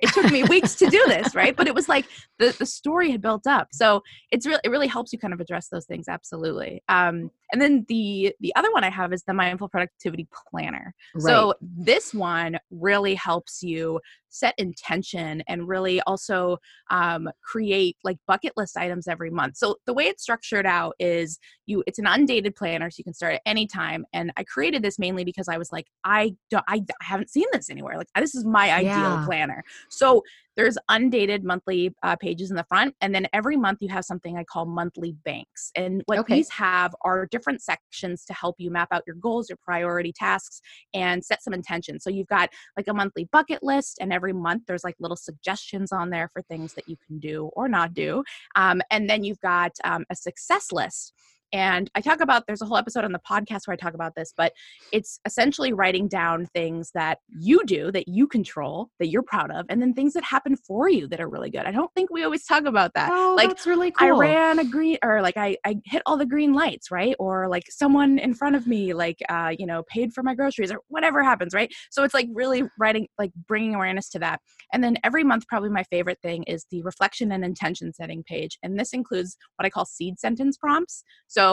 it 0.00 0.12
took 0.12 0.30
me 0.30 0.42
weeks 0.44 0.74
to 0.76 0.86
do 0.86 1.04
this 1.06 1.34
right? 1.34 1.56
But 1.56 1.66
it 1.66 1.74
was 1.74 1.88
like 1.88 2.06
the, 2.38 2.54
the 2.58 2.66
story 2.66 3.10
had 3.10 3.20
built 3.20 3.46
up. 3.46 3.68
So 3.72 4.02
it's 4.30 4.46
really 4.46 4.60
it 4.64 4.70
really 4.70 4.86
helps 4.86 5.12
you 5.12 5.18
kind 5.18 5.34
of 5.34 5.40
address 5.40 5.68
those 5.68 5.86
things 5.86 6.06
absolutely. 6.08 6.82
Um, 6.88 7.30
and 7.54 7.62
then 7.62 7.84
the 7.88 8.34
the 8.40 8.52
other 8.56 8.72
one 8.72 8.82
i 8.82 8.90
have 8.90 9.12
is 9.12 9.22
the 9.22 9.32
mindful 9.32 9.68
productivity 9.68 10.26
planner. 10.50 10.92
Right. 11.14 11.22
so 11.22 11.54
this 11.62 12.12
one 12.12 12.58
really 12.70 13.14
helps 13.14 13.62
you 13.62 14.00
set 14.34 14.54
intention 14.58 15.44
and 15.46 15.68
really 15.68 16.00
also 16.02 16.58
um, 16.90 17.30
create 17.40 17.96
like 18.02 18.16
bucket 18.26 18.52
list 18.56 18.76
items 18.76 19.06
every 19.06 19.30
month. 19.30 19.56
So 19.56 19.76
the 19.86 19.94
way 19.94 20.06
it's 20.06 20.24
structured 20.24 20.66
out 20.66 20.96
is 20.98 21.38
you 21.66 21.84
it's 21.86 22.00
an 22.00 22.06
undated 22.08 22.56
planner 22.56 22.90
so 22.90 22.96
you 22.98 23.04
can 23.04 23.14
start 23.14 23.34
at 23.34 23.42
any 23.46 23.68
time. 23.68 24.04
And 24.12 24.32
i 24.36 24.42
created 24.42 24.82
this 24.82 24.98
mainly 24.98 25.24
because 25.24 25.48
i 25.48 25.56
was 25.56 25.70
like 25.70 25.86
i 26.02 26.34
don't 26.50 26.64
i, 26.66 26.82
I 27.00 27.04
haven't 27.04 27.30
seen 27.30 27.46
this 27.52 27.70
anywhere. 27.70 27.96
Like 27.96 28.08
this 28.16 28.34
is 28.34 28.44
my 28.44 28.72
ideal 28.72 28.90
yeah. 28.90 29.22
planner. 29.24 29.62
So 29.88 30.22
there's 30.56 30.78
undated 30.88 31.44
monthly 31.44 31.94
uh, 32.02 32.16
pages 32.16 32.50
in 32.50 32.56
the 32.56 32.64
front 32.64 32.94
and 33.00 33.14
then 33.14 33.26
every 33.32 33.56
month 33.56 33.78
you 33.80 33.88
have 33.88 34.04
something 34.04 34.36
i 34.36 34.44
call 34.44 34.64
monthly 34.64 35.12
banks 35.24 35.70
and 35.76 36.02
what 36.06 36.18
okay. 36.18 36.36
these 36.36 36.50
have 36.50 36.94
are 37.02 37.26
different 37.26 37.62
sections 37.62 38.24
to 38.24 38.32
help 38.32 38.56
you 38.58 38.70
map 38.70 38.88
out 38.92 39.02
your 39.06 39.16
goals 39.16 39.48
your 39.48 39.58
priority 39.64 40.12
tasks 40.12 40.60
and 40.92 41.24
set 41.24 41.42
some 41.42 41.54
intentions. 41.54 42.02
so 42.04 42.10
you've 42.10 42.26
got 42.28 42.48
like 42.76 42.88
a 42.88 42.94
monthly 42.94 43.28
bucket 43.32 43.62
list 43.62 43.98
and 44.00 44.12
every 44.12 44.32
month 44.32 44.62
there's 44.66 44.84
like 44.84 44.96
little 45.00 45.16
suggestions 45.16 45.92
on 45.92 46.10
there 46.10 46.28
for 46.28 46.42
things 46.42 46.74
that 46.74 46.88
you 46.88 46.96
can 47.06 47.18
do 47.18 47.50
or 47.54 47.68
not 47.68 47.94
do 47.94 48.22
um, 48.56 48.80
and 48.90 49.08
then 49.08 49.24
you've 49.24 49.40
got 49.40 49.72
um, 49.84 50.04
a 50.10 50.16
success 50.16 50.72
list 50.72 51.12
and 51.54 51.88
I 51.94 52.00
talk 52.00 52.20
about, 52.20 52.46
there's 52.46 52.60
a 52.60 52.66
whole 52.66 52.76
episode 52.76 53.04
on 53.04 53.12
the 53.12 53.20
podcast 53.20 53.66
where 53.66 53.72
I 53.72 53.76
talk 53.76 53.94
about 53.94 54.14
this, 54.16 54.34
but 54.36 54.52
it's 54.92 55.20
essentially 55.24 55.72
writing 55.72 56.08
down 56.08 56.46
things 56.46 56.90
that 56.94 57.18
you 57.28 57.64
do, 57.64 57.92
that 57.92 58.08
you 58.08 58.26
control, 58.26 58.90
that 58.98 59.06
you're 59.06 59.22
proud 59.22 59.52
of, 59.52 59.64
and 59.68 59.80
then 59.80 59.94
things 59.94 60.14
that 60.14 60.24
happen 60.24 60.56
for 60.56 60.88
you 60.88 61.06
that 61.08 61.20
are 61.20 61.28
really 61.28 61.50
good. 61.50 61.64
I 61.64 61.70
don't 61.70 61.92
think 61.94 62.10
we 62.10 62.24
always 62.24 62.44
talk 62.44 62.64
about 62.64 62.92
that. 62.94 63.10
Oh, 63.12 63.34
like, 63.36 63.50
that's 63.50 63.66
really 63.66 63.92
cool. 63.92 64.08
I 64.08 64.18
ran 64.18 64.58
a 64.58 64.64
green, 64.64 64.98
or 65.04 65.22
like 65.22 65.36
I, 65.36 65.56
I 65.64 65.76
hit 65.84 66.02
all 66.06 66.16
the 66.16 66.26
green 66.26 66.54
lights, 66.54 66.90
right? 66.90 67.14
Or 67.20 67.48
like 67.48 67.64
someone 67.70 68.18
in 68.18 68.34
front 68.34 68.56
of 68.56 68.66
me, 68.66 68.92
like, 68.92 69.18
uh, 69.28 69.52
you 69.56 69.66
know, 69.66 69.84
paid 69.88 70.12
for 70.12 70.24
my 70.24 70.34
groceries 70.34 70.72
or 70.72 70.80
whatever 70.88 71.22
happens, 71.22 71.54
right? 71.54 71.70
So 71.92 72.02
it's 72.02 72.14
like 72.14 72.26
really 72.34 72.64
writing, 72.80 73.06
like 73.16 73.30
bringing 73.46 73.76
awareness 73.76 74.08
to 74.10 74.18
that. 74.18 74.40
And 74.72 74.82
then 74.82 74.96
every 75.04 75.22
month, 75.22 75.46
probably 75.46 75.70
my 75.70 75.84
favorite 75.84 76.18
thing 76.20 76.42
is 76.44 76.66
the 76.72 76.82
reflection 76.82 77.30
and 77.30 77.44
intention 77.44 77.92
setting 77.92 78.24
page. 78.24 78.58
And 78.64 78.76
this 78.76 78.92
includes 78.92 79.36
what 79.54 79.66
I 79.66 79.70
call 79.70 79.84
seed 79.84 80.18
sentence 80.18 80.56
prompts. 80.56 81.04
So 81.28 81.43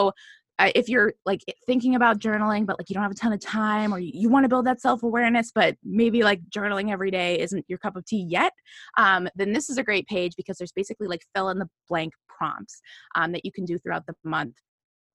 uh, 0.58 0.70
if 0.74 0.88
you're 0.88 1.14
like 1.24 1.42
thinking 1.66 1.94
about 1.94 2.18
journaling 2.18 2.66
but 2.66 2.78
like 2.78 2.88
you 2.88 2.94
don't 2.94 3.02
have 3.02 3.12
a 3.12 3.16
ton 3.16 3.32
of 3.32 3.40
time 3.40 3.92
or 3.92 3.98
you, 3.98 4.10
you 4.14 4.28
want 4.28 4.44
to 4.44 4.48
build 4.48 4.66
that 4.66 4.80
self-awareness 4.80 5.50
but 5.54 5.76
maybe 5.82 6.22
like 6.22 6.40
journaling 6.50 6.90
every 6.92 7.10
day 7.10 7.40
isn't 7.40 7.64
your 7.68 7.78
cup 7.78 7.96
of 7.96 8.04
tea 8.04 8.24
yet 8.28 8.52
um, 8.98 9.28
then 9.34 9.52
this 9.52 9.70
is 9.70 9.78
a 9.78 9.82
great 9.82 10.06
page 10.06 10.32
because 10.36 10.58
there's 10.58 10.72
basically 10.72 11.08
like 11.08 11.22
fill 11.34 11.48
in 11.48 11.58
the 11.58 11.68
blank 11.88 12.12
prompts 12.42 12.80
um, 13.14 13.32
that 13.32 13.44
you 13.44 13.52
can 13.52 13.64
do 13.64 13.78
throughout 13.78 14.06
the 14.06 14.14
month. 14.24 14.56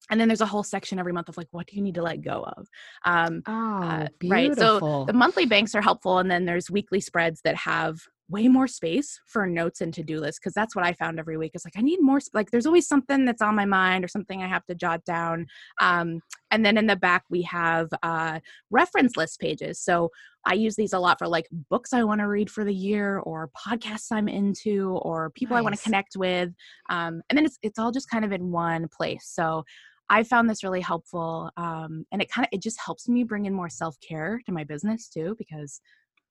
And 0.10 0.22
then 0.22 0.30
there's 0.30 0.42
a 0.42 0.46
whole 0.46 0.64
section 0.64 1.00
every 1.00 1.12
month 1.12 1.28
of 1.28 1.36
like 1.36 1.48
what 1.52 1.68
do 1.68 1.76
you 1.76 1.82
need 1.82 1.96
to 1.96 2.02
let 2.02 2.22
go 2.22 2.46
of? 2.56 2.68
Um, 3.04 3.42
oh, 3.46 3.84
uh, 3.84 4.08
right 4.24 4.56
so 4.56 5.04
the 5.06 5.14
monthly 5.14 5.46
banks 5.46 5.76
are 5.76 5.82
helpful 5.82 6.20
and 6.20 6.32
then 6.32 6.46
there's 6.46 6.72
weekly 6.72 7.02
spreads 7.02 7.42
that 7.44 7.56
have 7.56 8.00
way 8.30 8.48
more 8.48 8.68
space 8.68 9.20
for 9.26 9.48
notes 9.48 9.82
and 9.82 9.94
to-do 9.94 10.20
lists 10.20 10.40
because 10.40 10.54
that's 10.54 10.76
what 10.76 10.86
i 10.86 10.92
found 10.94 11.20
every 11.20 11.38
week 11.38 11.52
is 11.54 11.64
like 11.66 11.78
i 11.78 11.82
need 11.82 12.02
more 12.02 12.20
like 12.34 12.52
there's 12.52 12.66
always 12.66 12.88
something 12.88 13.26
that's 13.26 13.42
on 13.42 13.56
my 13.56 13.66
mind 13.66 14.04
or 14.04 14.08
something 14.08 14.44
i 14.44 14.48
have 14.48 14.66
to 14.66 14.76
jot 14.76 15.04
down 15.06 15.46
um, 15.82 16.20
and 16.52 16.66
then 16.66 16.78
in 16.78 16.88
the 16.88 16.96
back 16.96 17.24
we 17.30 17.42
have 17.42 17.90
uh, 18.04 18.40
reference 18.70 19.16
list 19.16 19.40
pages 19.40 19.80
so 19.80 20.10
i 20.46 20.54
use 20.54 20.76
these 20.76 20.94
a 20.94 21.00
lot 21.00 21.18
for 21.18 21.28
like 21.28 21.48
books 21.70 21.94
i 21.94 22.04
want 22.04 22.20
to 22.20 22.28
read 22.28 22.50
for 22.50 22.66
the 22.66 22.74
year 22.74 23.20
or 23.20 23.50
podcasts 23.58 24.12
i'm 24.12 24.28
into 24.28 24.98
or 25.02 25.30
people 25.32 25.56
nice. 25.56 25.62
i 25.62 25.64
want 25.64 25.76
to 25.76 25.84
connect 25.84 26.16
with 26.18 26.50
um, 26.90 27.22
and 27.30 27.38
then 27.38 27.46
it's, 27.46 27.58
it's 27.64 27.80
all 27.80 27.92
just 27.92 28.10
kind 28.10 28.26
of 28.26 28.32
in 28.32 28.52
one 28.52 28.88
place 28.90 29.26
so 29.26 29.64
I 30.10 30.24
found 30.24 30.50
this 30.50 30.64
really 30.64 30.80
helpful, 30.80 31.52
um, 31.58 32.06
and 32.12 32.22
it 32.22 32.32
kind 32.32 32.46
of 32.46 32.50
it 32.54 32.62
just 32.62 32.80
helps 32.80 33.10
me 33.10 33.24
bring 33.24 33.46
in 33.46 33.54
more 33.54 33.70
self 33.70 33.98
care 34.00 34.42
to 34.46 34.54
my 34.54 34.64
business 34.64 35.10
too 35.10 35.36
because 35.38 35.82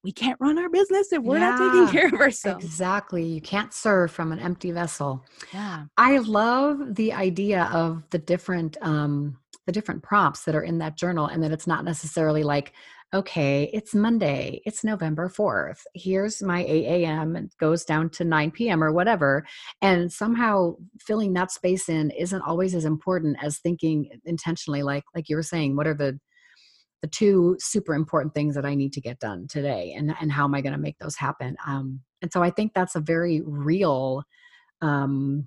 we 0.07 0.13
can't 0.13 0.39
run 0.39 0.57
our 0.57 0.69
business 0.69 1.13
if 1.13 1.21
we're 1.21 1.37
yeah, 1.37 1.51
not 1.51 1.59
taking 1.59 1.89
care 1.89 2.07
of 2.07 2.21
ourselves. 2.21 2.65
Exactly. 2.65 3.25
You 3.25 3.41
can't 3.41 3.75
serve 3.75 4.13
from 4.13 4.31
an 4.31 4.39
empty 4.39 4.71
vessel. 4.71 5.25
Yeah. 5.53 5.87
I 5.97 6.19
love 6.19 6.95
the 6.95 7.13
idea 7.13 7.65
of 7.73 8.05
the 8.11 8.19
different 8.19 8.77
um 8.83 9.37
the 9.67 9.73
different 9.73 10.05
prompts 10.05 10.45
that 10.45 10.55
are 10.55 10.63
in 10.63 10.79
that 10.79 10.97
journal 10.97 11.27
and 11.27 11.43
that 11.43 11.51
it's 11.51 11.67
not 11.67 11.85
necessarily 11.85 12.45
like 12.45 12.73
okay, 13.15 13.71
it's 13.73 13.95
Monday, 13.95 14.61
it's 14.65 14.85
November 14.85 15.29
4th. 15.29 15.79
Here's 15.95 16.43
my 16.43 16.65
8 16.65 17.05
a.m. 17.05 17.37
It 17.37 17.57
goes 17.59 17.85
down 17.85 18.11
to 18.11 18.25
9 18.25 18.51
p.m. 18.51 18.83
or 18.83 18.93
whatever. 18.93 19.47
And 19.81 20.13
somehow 20.13 20.75
filling 21.01 21.33
that 21.33 21.51
space 21.51 21.89
in 21.89 22.11
isn't 22.11 22.43
always 22.43 22.75
as 22.75 22.85
important 22.85 23.39
as 23.41 23.59
thinking 23.59 24.11
intentionally, 24.25 24.85
like 24.85 25.05
like 25.17 25.29
you 25.29 25.35
were 25.35 25.43
saying, 25.43 25.75
what 25.75 25.89
are 25.89 25.95
the 25.95 26.21
the 27.03 27.09
two 27.09 27.57
super 27.61 27.95
important 27.95 28.35
things 28.35 28.55
that 28.55 28.65
I 28.65 28.75
need 28.75 28.93
to 28.95 29.01
get 29.01 29.19
done 29.19 29.47
today 29.49 29.95
and, 29.97 30.15
and 30.21 30.33
how 30.33 30.45
am 30.45 30.55
I 30.55 30.61
going 30.61 30.73
to 30.73 30.79
make 30.79 30.99
those 30.99 31.17
happen? 31.17 31.57
Um, 31.67 32.01
and 32.23 32.33
so 32.33 32.43
I 32.43 32.51
think 32.51 32.73
that's 32.75 32.97
a 32.97 33.01
very 33.01 33.43
real 33.45 34.23
um, 34.81 35.47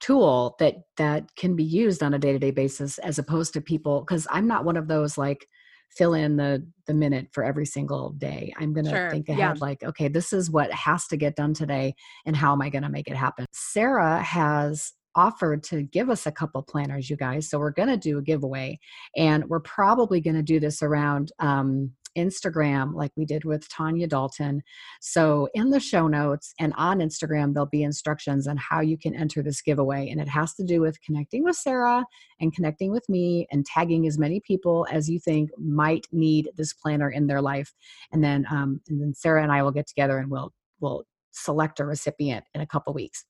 tool 0.00 0.56
that 0.58 0.76
that 0.96 1.34
can 1.36 1.54
be 1.54 1.64
used 1.64 2.02
on 2.02 2.14
a 2.14 2.18
day-to-day 2.18 2.50
basis 2.50 2.98
as 2.98 3.18
opposed 3.18 3.52
to 3.52 3.60
people 3.60 4.00
because 4.00 4.26
I'm 4.30 4.46
not 4.46 4.64
one 4.64 4.76
of 4.76 4.88
those 4.88 5.18
like 5.18 5.46
fill 5.90 6.14
in 6.14 6.36
the 6.36 6.66
the 6.86 6.94
minute 6.94 7.28
for 7.32 7.44
every 7.44 7.66
single 7.66 8.10
day. 8.12 8.52
I'm 8.58 8.72
going 8.72 8.86
to 8.86 8.90
sure. 8.90 9.10
think 9.10 9.28
ahead 9.28 9.38
yeah. 9.38 9.54
like 9.60 9.82
okay, 9.82 10.08
this 10.08 10.32
is 10.32 10.50
what 10.50 10.72
has 10.72 11.06
to 11.08 11.16
get 11.16 11.36
done 11.36 11.52
today 11.52 11.94
and 12.24 12.34
how 12.34 12.52
am 12.52 12.62
I 12.62 12.70
going 12.70 12.82
to 12.82 12.88
make 12.88 13.08
it 13.08 13.16
happen? 13.16 13.46
Sarah 13.52 14.22
has 14.22 14.92
offered 15.14 15.62
to 15.64 15.82
give 15.82 16.10
us 16.10 16.26
a 16.26 16.32
couple 16.32 16.62
planners, 16.62 17.10
you 17.10 17.16
guys. 17.16 17.48
So 17.48 17.58
we're 17.58 17.70
going 17.70 17.88
to 17.88 17.96
do 17.96 18.18
a 18.18 18.22
giveaway, 18.22 18.78
and 19.16 19.44
we're 19.46 19.60
probably 19.60 20.20
going 20.20 20.36
to 20.36 20.42
do 20.42 20.60
this 20.60 20.82
around 20.82 21.32
um, 21.38 21.92
Instagram, 22.16 22.94
like 22.94 23.12
we 23.16 23.24
did 23.24 23.44
with 23.44 23.68
Tanya 23.68 24.06
Dalton. 24.06 24.62
So 25.00 25.48
in 25.54 25.70
the 25.70 25.80
show 25.80 26.08
notes 26.08 26.54
and 26.58 26.72
on 26.76 26.98
Instagram, 26.98 27.52
there'll 27.52 27.66
be 27.66 27.82
instructions 27.82 28.46
on 28.46 28.56
how 28.56 28.80
you 28.80 28.98
can 28.98 29.14
enter 29.14 29.42
this 29.42 29.62
giveaway, 29.62 30.08
and 30.08 30.20
it 30.20 30.28
has 30.28 30.54
to 30.54 30.64
do 30.64 30.80
with 30.80 31.00
connecting 31.02 31.44
with 31.44 31.56
Sarah 31.56 32.04
and 32.40 32.54
connecting 32.54 32.90
with 32.90 33.08
me 33.08 33.46
and 33.50 33.64
tagging 33.64 34.06
as 34.06 34.18
many 34.18 34.40
people 34.40 34.86
as 34.90 35.08
you 35.08 35.18
think 35.18 35.50
might 35.58 36.06
need 36.12 36.50
this 36.56 36.72
planner 36.72 37.10
in 37.10 37.26
their 37.26 37.40
life, 37.40 37.72
and 38.12 38.22
then 38.22 38.46
um, 38.50 38.80
and 38.88 39.00
then 39.00 39.14
Sarah 39.14 39.42
and 39.42 39.52
I 39.52 39.62
will 39.62 39.72
get 39.72 39.86
together 39.86 40.18
and 40.18 40.30
we'll 40.30 40.52
we'll 40.80 41.04
select 41.32 41.80
a 41.80 41.84
recipient 41.84 42.44
in 42.54 42.60
a 42.60 42.66
couple 42.66 42.92
weeks. 42.92 43.24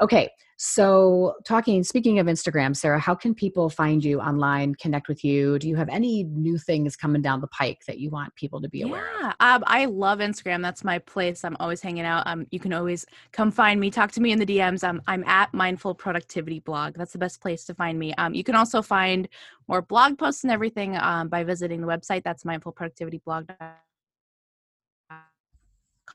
Okay, 0.00 0.30
so 0.56 1.34
talking, 1.44 1.84
speaking 1.84 2.18
of 2.18 2.26
Instagram, 2.26 2.74
Sarah, 2.74 2.98
how 2.98 3.14
can 3.14 3.34
people 3.34 3.68
find 3.68 4.02
you 4.02 4.18
online, 4.20 4.74
connect 4.74 5.08
with 5.08 5.22
you? 5.22 5.58
Do 5.58 5.68
you 5.68 5.76
have 5.76 5.90
any 5.90 6.24
new 6.24 6.56
things 6.56 6.96
coming 6.96 7.20
down 7.20 7.42
the 7.42 7.48
pike 7.48 7.80
that 7.86 7.98
you 7.98 8.08
want 8.08 8.34
people 8.34 8.62
to 8.62 8.68
be 8.68 8.82
aware 8.82 9.06
yeah, 9.20 9.32
um, 9.40 9.62
I 9.66 9.84
love 9.86 10.18
Instagram. 10.20 10.62
That's 10.62 10.84
my 10.84 10.98
place. 10.98 11.44
I'm 11.44 11.56
always 11.60 11.82
hanging 11.82 12.04
out. 12.04 12.26
Um, 12.26 12.46
you 12.50 12.58
can 12.58 12.72
always 12.72 13.04
come 13.32 13.50
find 13.50 13.78
me, 13.78 13.90
talk 13.90 14.12
to 14.12 14.20
me 14.20 14.32
in 14.32 14.38
the 14.38 14.46
DMs. 14.46 14.82
Um, 14.86 15.02
I'm 15.06 15.24
at 15.24 15.52
Mindful 15.52 15.94
Productivity 15.94 16.60
Blog. 16.60 16.94
That's 16.94 17.12
the 17.12 17.18
best 17.18 17.40
place 17.42 17.64
to 17.64 17.74
find 17.74 17.98
me. 17.98 18.14
Um, 18.14 18.34
you 18.34 18.44
can 18.44 18.54
also 18.54 18.80
find 18.80 19.28
more 19.68 19.82
blog 19.82 20.18
posts 20.18 20.44
and 20.44 20.52
everything 20.52 20.96
um, 20.96 21.28
by 21.28 21.44
visiting 21.44 21.82
the 21.82 21.86
website. 21.86 22.22
That's 22.22 22.44
mindfulproductivityblog.com. 22.44 23.76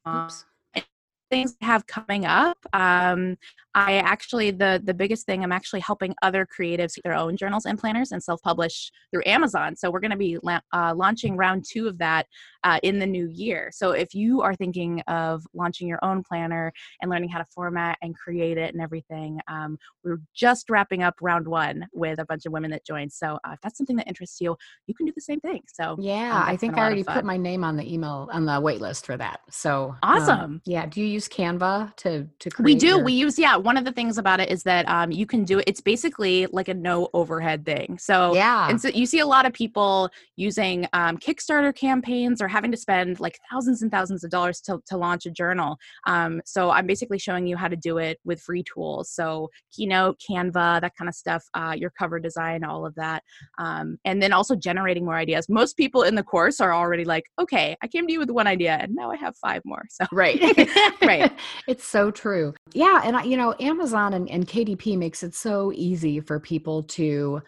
Oops 0.08 0.45
things 1.30 1.56
have 1.62 1.88
coming 1.88 2.26
up. 2.26 2.58
Um, 2.74 3.38
I 3.74 3.98
actually 3.98 4.52
the 4.52 4.82
the 4.84 4.94
biggest 4.94 5.26
thing 5.26 5.44
I'm 5.44 5.52
actually 5.52 5.82
helping 5.82 6.16
other 6.22 6.48
creatives 6.48 6.94
their 7.04 7.14
own 7.14 7.36
journals 7.36 7.66
and 7.66 7.78
planners 7.78 8.12
and 8.12 8.24
self 8.24 8.42
publish 8.42 8.92
through 9.12 9.24
Amazon. 9.26 9.76
So 9.76 9.92
we're 9.92 10.00
going 10.00 10.12
to 10.12 10.18
be 10.18 10.38
la- 10.42 10.62
uh, 10.74 10.94
launching 10.96 11.36
round 11.36 11.66
two 11.70 11.88
of 11.88 11.98
that 11.98 12.28
uh, 12.65 12.80
in 12.84 12.99
the 12.99 13.06
new 13.06 13.30
year. 13.32 13.69
So 13.71 13.91
if 13.91 14.13
you 14.13 14.41
are 14.41 14.56
thinking 14.56 15.01
of 15.08 15.45
launching 15.54 15.88
your 15.88 15.99
own 16.04 16.23
planner 16.23 16.73
and 17.01 17.10
learning 17.12 17.30
how 17.30 17.38
to 17.38 17.45
format 17.45 17.97
and 18.01 18.15
create 18.15 18.58
it 18.58 18.73
and 18.73 18.82
everything, 18.82 19.39
um, 19.47 19.78
we're 20.04 20.19
just 20.34 20.69
wrapping 20.69 21.04
up 21.04 21.13
round 21.21 21.47
one 21.47 21.88
with 21.93 22.19
a 22.19 22.25
bunch 22.25 22.45
of 22.45 22.51
women 22.51 22.71
that 22.71 22.84
joined. 22.86 23.13
So 23.13 23.39
uh, 23.45 23.51
if 23.54 23.62
that's 23.62 23.78
something 23.78 23.95
that 23.97 24.08
interests 24.08 24.41
you, 24.41 24.58
you 24.88 24.95
can 24.95 25.06
do 25.06 25.12
the 25.15 25.21
same 25.21 25.39
thing. 25.39 25.62
So 25.67 25.95
yeah, 25.99 26.36
um, 26.36 26.49
I 26.49 26.58
think 26.58 26.78
I 26.78 26.82
already 26.82 27.04
put 27.04 27.23
my 27.23 27.38
name 27.38 27.63
on 27.63 27.78
the 27.78 27.91
email 27.91 28.28
on 28.32 28.45
the 28.45 28.60
wait 28.60 28.82
list 28.82 29.06
for 29.06 29.15
that. 29.15 29.41
So 29.51 29.95
um, 30.01 30.17
awesome. 30.17 30.62
yeah. 30.65 30.88
Do 30.88 31.01
you 31.01 31.08
use 31.08 31.30
Canva 31.30 31.95
to 31.97 32.28
to 32.39 32.49
create? 32.49 32.65
We 32.65 32.75
do. 32.75 32.88
Your- 32.88 33.04
we 33.04 33.13
use 33.13 33.38
yeah 33.38 33.56
one 33.56 33.78
of 33.78 33.86
the 33.86 33.91
things 33.91 34.17
about 34.17 34.39
it 34.39 34.49
is 34.49 34.63
that 34.63 34.89
um, 34.89 35.12
you 35.12 35.28
can 35.28 35.43
do 35.43 35.60
it. 35.60 35.65
It's 35.67 35.82
basically 35.82 36.47
like 36.47 36.67
a 36.67 36.73
no 36.73 37.10
overhead 37.13 37.63
thing. 37.63 37.99
So 37.99 38.34
yeah, 38.34 38.69
and 38.69 38.82
so 38.82 38.88
you 38.89 39.06
see 39.06 39.19
a 39.19 39.28
lot 39.28 39.45
of 39.45 39.54
people 39.54 40.10
using 40.36 40.88
um, 40.93 41.17
Kickstarter 41.17 41.75
campaigns 41.75 42.41
or 42.41 42.47
having 42.56 42.72
to 42.72 42.78
spend 42.78 43.20
like 43.20 43.38
thousands 43.52 43.82
and 43.82 43.91
thousands 43.91 44.24
of 44.24 44.32
dollars 44.32 44.62
to, 44.62 44.82
to 44.88 44.96
launch 44.96 45.26
a 45.26 45.30
journal. 45.30 45.78
Um, 46.08 46.41
so 46.46 46.72
I'm 46.72 46.88
basically 46.88 47.20
showing 47.20 47.46
you 47.46 47.58
how 47.58 47.68
to 47.68 47.76
do 47.76 47.98
it 47.98 48.18
with 48.24 48.39
free 48.39 48.63
tools. 48.63 49.12
So 49.12 49.50
Keynote, 49.74 50.22
Canva, 50.26 50.80
that 50.80 50.94
kind 50.98 51.10
of 51.10 51.15
stuff, 51.15 51.44
uh, 51.54 51.76
your 51.78 51.89
cover 51.89 52.18
design, 52.18 52.63
all 52.63 52.86
of 52.86 52.96
that, 52.96 53.24
um, 53.58 53.98
and 54.06 54.22
then 54.22 54.32
also 54.32 54.56
generating 54.56 55.04
more 55.04 55.18
ideas. 55.18 55.50
Most 55.50 55.76
people 55.76 56.04
in 56.04 56.15
the 56.15 56.24
course 56.24 56.62
are 56.62 56.74
already 56.74 57.04
like, 57.04 57.26
okay, 57.38 57.76
I 57.82 57.88
came 57.88 58.08
to 58.08 58.13
you 58.13 58.20
with 58.20 58.30
one 58.30 58.48
idea, 58.48 58.78
and 58.80 58.96
now 58.96 59.12
I 59.12 59.18
have 59.18 59.36
five 59.36 59.62
more. 59.65 59.84
So 59.89 60.06
right, 60.13 60.39
right, 61.02 61.32
it's 61.68 61.86
so 61.86 62.10
true. 62.10 62.54
Yeah, 62.74 63.02
and 63.04 63.18
I, 63.18 63.24
you 63.24 63.36
know, 63.36 63.54
Amazon 63.60 64.13
and, 64.13 64.30
and 64.30 64.48
KDP 64.48 64.98
makes 64.98 65.24
it 65.24 65.36
so 65.36 65.74
easy 65.76 66.22
for 66.22 66.39
people 66.39 66.84
to 66.84 67.41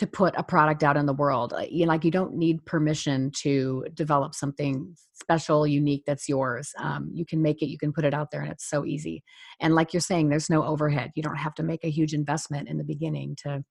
to 0.00 0.06
put 0.06 0.34
a 0.38 0.42
product 0.42 0.82
out 0.82 0.96
in 0.96 1.04
the 1.04 1.12
world. 1.12 1.52
Uh, 1.52 1.66
you 1.70 1.84
know, 1.84 1.92
like 1.92 2.04
you 2.04 2.10
don't 2.10 2.34
need 2.34 2.64
permission 2.64 3.30
to 3.30 3.84
develop 3.92 4.34
something 4.34 4.96
special, 5.20 5.66
unique 5.66 6.02
that's 6.06 6.28
yours. 6.28 6.72
Um, 6.78 7.10
you 7.12 7.24
can 7.24 7.42
make 7.42 7.62
it, 7.62 7.68
you 7.68 7.78
can 7.78 7.92
put 7.92 8.04
it 8.04 8.14
out 8.14 8.30
there, 8.30 8.42
and 8.42 8.50
it's 8.50 8.68
so 8.68 8.84
easy. 8.84 9.22
And 9.60 9.74
like 9.74 9.92
you're 9.92 10.00
saying, 10.00 10.28
there's 10.28 10.50
no 10.50 10.64
overhead. 10.64 11.12
You 11.14 11.22
don't 11.22 11.36
have 11.36 11.54
to 11.56 11.62
make 11.62 11.84
a 11.84 11.90
huge 11.90 12.14
investment 12.14 12.68
in 12.68 12.78
the 12.78 12.84
beginning 12.84 13.36
to, 13.44 13.62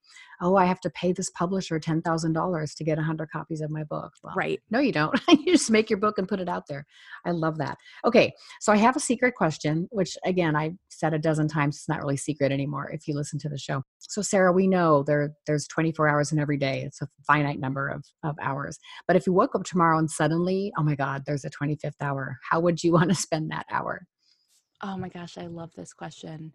oh, 0.42 0.56
I 0.56 0.66
have 0.66 0.80
to 0.82 0.90
pay 0.90 1.12
this 1.12 1.30
publisher 1.32 1.80
ten 1.80 2.02
thousand 2.02 2.34
dollars 2.34 2.74
to 2.76 2.84
get 2.84 3.00
hundred 3.00 3.32
copies 3.32 3.62
of 3.62 3.72
my 3.72 3.84
book. 3.84 4.12
Well, 4.24 4.34
right? 4.36 4.60
No, 4.70 4.80
you 4.80 4.92
don't. 4.92 5.20
you 5.30 5.54
just 5.54 5.72
make 5.72 5.90
your 5.90 6.00
book 6.00 6.18
and 6.18 6.28
put 6.28 6.40
it 6.40 6.50
out 6.50 6.64
there. 6.68 6.86
I 7.26 7.32
love 7.32 7.58
that. 7.58 7.78
Okay, 8.06 8.32
so 8.60 8.72
I 8.72 8.78
have 8.78 8.96
a 8.96 9.00
secret 9.00 9.36
question, 9.36 9.88
which 9.92 10.18
again 10.26 10.56
I 10.56 10.72
said 10.90 11.14
a 11.14 11.20
dozen 11.20 11.48
times. 11.48 11.78
It's 11.78 11.90
not 11.90 12.00
really 12.00 12.18
secret 12.18 12.52
anymore 12.52 12.90
if 12.92 13.08
you 13.08 13.16
listen 13.16 13.40
to 13.40 13.50
the 13.50 13.58
show. 13.58 13.84
So 14.00 14.22
Sarah, 14.22 14.54
we 14.54 14.68
know 14.68 15.04
there 15.04 15.34
there's 15.48 15.68
24 15.68 16.08
hours 16.08 16.32
in 16.32 16.40
every 16.40 16.58
day. 16.58 16.84
It's 16.86 17.02
a 17.02 17.08
finite 17.26 17.60
number 17.60 17.88
of 17.88 18.06
of 18.24 18.36
hours. 18.42 18.78
But 19.08 19.16
if 19.16 19.26
you 19.26 19.34
woke 19.34 19.56
up 19.56 19.64
tomorrow 19.64 19.98
and 19.98 20.10
suddenly, 20.10 20.72
oh 20.78 20.84
my 20.84 20.96
God, 20.96 21.24
there's 21.26 21.39
there's 21.42 21.54
a 21.54 21.58
25th 21.58 22.02
hour. 22.02 22.40
How 22.50 22.60
would 22.60 22.84
you 22.84 22.92
want 22.94 23.10
to 23.10 23.16
spend 23.16 23.52
that 23.52 23.66
hour? 23.72 24.06
Oh 24.82 24.98
my 24.98 25.10
gosh 25.10 25.38
i 25.38 25.48
love 25.48 25.72
this 25.76 25.94
question. 25.94 26.54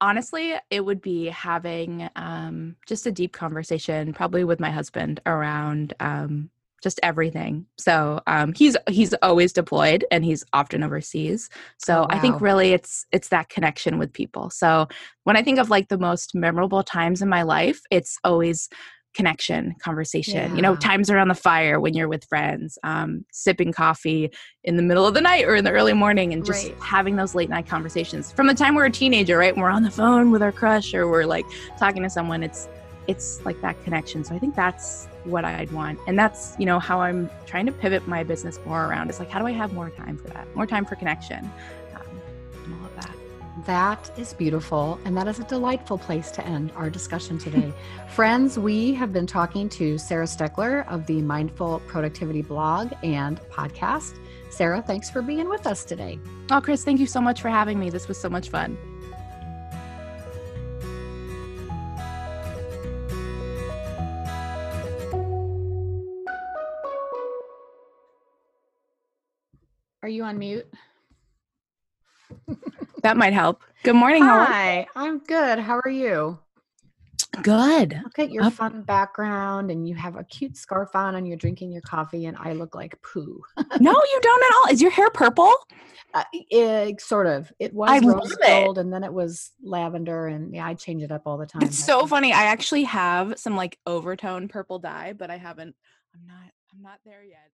Honestly 0.00 0.54
it 0.70 0.84
would 0.84 1.00
be 1.00 1.26
having 1.26 2.08
um, 2.16 2.76
just 2.86 3.06
a 3.06 3.12
deep 3.12 3.32
conversation 3.32 4.12
probably 4.12 4.44
with 4.44 4.60
my 4.60 4.70
husband 4.70 5.20
around 5.26 5.94
um, 6.00 6.50
just 6.82 7.00
everything. 7.02 7.64
So 7.78 8.20
um, 8.26 8.52
he's 8.52 8.76
he's 8.88 9.14
always 9.14 9.52
deployed 9.52 10.04
and 10.10 10.24
he's 10.24 10.44
often 10.52 10.82
overseas. 10.82 11.48
So 11.78 11.94
oh, 11.94 12.00
wow. 12.00 12.08
i 12.10 12.18
think 12.18 12.40
really 12.40 12.72
it's 12.72 13.06
it's 13.10 13.28
that 13.28 13.48
connection 13.48 13.98
with 13.98 14.12
people. 14.12 14.50
So 14.50 14.86
when 15.24 15.36
i 15.36 15.42
think 15.42 15.58
of 15.58 15.70
like 15.70 15.88
the 15.88 15.98
most 15.98 16.34
memorable 16.34 16.82
times 16.82 17.22
in 17.22 17.28
my 17.28 17.42
life 17.42 17.80
it's 17.90 18.16
always 18.22 18.68
connection 19.14 19.74
conversation 19.80 20.50
yeah. 20.50 20.54
you 20.54 20.62
know 20.62 20.74
times 20.76 21.08
around 21.08 21.28
the 21.28 21.34
fire 21.34 21.78
when 21.78 21.94
you're 21.94 22.08
with 22.08 22.24
friends 22.24 22.78
um, 22.82 23.24
sipping 23.30 23.72
coffee 23.72 24.30
in 24.64 24.76
the 24.76 24.82
middle 24.82 25.06
of 25.06 25.14
the 25.14 25.20
night 25.20 25.44
or 25.44 25.54
in 25.54 25.64
the 25.64 25.70
early 25.70 25.92
morning 25.92 26.32
and 26.32 26.44
just 26.44 26.66
right. 26.66 26.78
having 26.80 27.16
those 27.16 27.34
late 27.34 27.50
night 27.50 27.66
conversations. 27.66 28.32
From 28.32 28.46
the 28.46 28.54
time 28.54 28.74
we're 28.74 28.86
a 28.86 28.90
teenager 28.90 29.38
right 29.38 29.54
when 29.54 29.62
we're 29.62 29.70
on 29.70 29.82
the 29.82 29.90
phone 29.90 30.30
with 30.30 30.42
our 30.42 30.52
crush 30.52 30.94
or 30.94 31.08
we're 31.08 31.26
like 31.26 31.46
talking 31.78 32.02
to 32.02 32.10
someone 32.10 32.42
it's 32.42 32.68
it's 33.06 33.44
like 33.44 33.60
that 33.60 33.82
connection. 33.84 34.24
So 34.24 34.34
i 34.34 34.38
think 34.38 34.54
that's 34.54 35.06
what 35.24 35.44
i'd 35.44 35.70
want. 35.72 35.98
And 36.06 36.18
that's 36.18 36.56
you 36.58 36.66
know 36.66 36.78
how 36.78 37.00
i'm 37.00 37.30
trying 37.46 37.66
to 37.66 37.72
pivot 37.72 38.06
my 38.08 38.24
business 38.24 38.58
more 38.66 38.86
around 38.86 39.10
it's 39.10 39.18
like 39.18 39.30
how 39.30 39.38
do 39.38 39.46
i 39.46 39.52
have 39.52 39.72
more 39.72 39.90
time 39.90 40.16
for 40.16 40.28
that? 40.28 40.54
More 40.56 40.66
time 40.66 40.84
for 40.84 40.96
connection 40.96 41.50
that 43.66 44.10
is 44.18 44.34
beautiful. 44.34 44.98
And 45.04 45.16
that 45.16 45.28
is 45.28 45.38
a 45.38 45.44
delightful 45.44 45.98
place 45.98 46.30
to 46.32 46.46
end 46.46 46.72
our 46.76 46.90
discussion 46.90 47.38
today. 47.38 47.72
Friends, 48.08 48.58
we 48.58 48.94
have 48.94 49.12
been 49.12 49.26
talking 49.26 49.68
to 49.70 49.98
Sarah 49.98 50.26
Steckler 50.26 50.86
of 50.88 51.06
the 51.06 51.22
Mindful 51.22 51.80
Productivity 51.86 52.42
blog 52.42 52.92
and 53.02 53.40
podcast. 53.50 54.18
Sarah, 54.50 54.82
thanks 54.82 55.10
for 55.10 55.22
being 55.22 55.48
with 55.48 55.66
us 55.66 55.84
today. 55.84 56.18
Oh, 56.50 56.60
Chris, 56.60 56.84
thank 56.84 57.00
you 57.00 57.06
so 57.06 57.20
much 57.20 57.40
for 57.40 57.48
having 57.48 57.78
me. 57.78 57.90
This 57.90 58.06
was 58.08 58.20
so 58.20 58.28
much 58.28 58.50
fun. 58.50 58.78
Are 70.02 70.08
you 70.08 70.22
on 70.22 70.38
mute? 70.38 70.66
that 73.04 73.16
might 73.18 73.34
help. 73.34 73.62
Good 73.84 73.94
morning. 73.94 74.22
Hi, 74.22 74.86
I'm 74.96 75.18
good. 75.18 75.58
How 75.58 75.80
are 75.84 75.90
you? 75.90 76.38
Good. 77.42 78.00
Look 78.02 78.18
at 78.18 78.30
your 78.30 78.44
Up. 78.44 78.54
fun 78.54 78.82
background, 78.82 79.70
and 79.70 79.86
you 79.86 79.94
have 79.94 80.16
a 80.16 80.24
cute 80.24 80.56
scarf 80.56 80.96
on, 80.96 81.14
and 81.14 81.28
you're 81.28 81.36
drinking 81.36 81.70
your 81.70 81.82
coffee, 81.82 82.24
and 82.26 82.36
I 82.38 82.54
look 82.54 82.74
like 82.74 83.00
poo. 83.02 83.42
no, 83.78 83.92
you 83.92 84.20
don't 84.22 84.42
at 84.42 84.56
all. 84.56 84.72
Is 84.72 84.80
your 84.80 84.90
hair 84.90 85.10
purple? 85.10 85.52
Uh, 86.14 86.24
it, 86.32 87.00
sort 87.00 87.26
of. 87.26 87.52
It 87.58 87.74
was 87.74 87.90
I 87.90 87.98
rose 87.98 88.34
gold, 88.36 88.78
and 88.78 88.90
then 88.92 89.04
it 89.04 89.12
was 89.12 89.50
lavender, 89.62 90.26
and 90.26 90.54
yeah, 90.54 90.66
I 90.66 90.72
change 90.74 91.02
it 91.02 91.12
up 91.12 91.22
all 91.26 91.36
the 91.36 91.46
time. 91.46 91.62
It's 91.62 91.78
so 91.84 92.06
funny. 92.06 92.32
I 92.32 92.44
actually 92.44 92.84
have 92.84 93.38
some 93.38 93.54
like 93.54 93.78
overtone 93.86 94.48
purple 94.48 94.78
dye, 94.78 95.12
but 95.12 95.30
I 95.30 95.36
haven't. 95.36 95.74
I'm 96.14 96.26
not. 96.26 96.52
I'm 96.74 96.82
not 96.82 97.00
there 97.04 97.22
yet. 97.22 97.50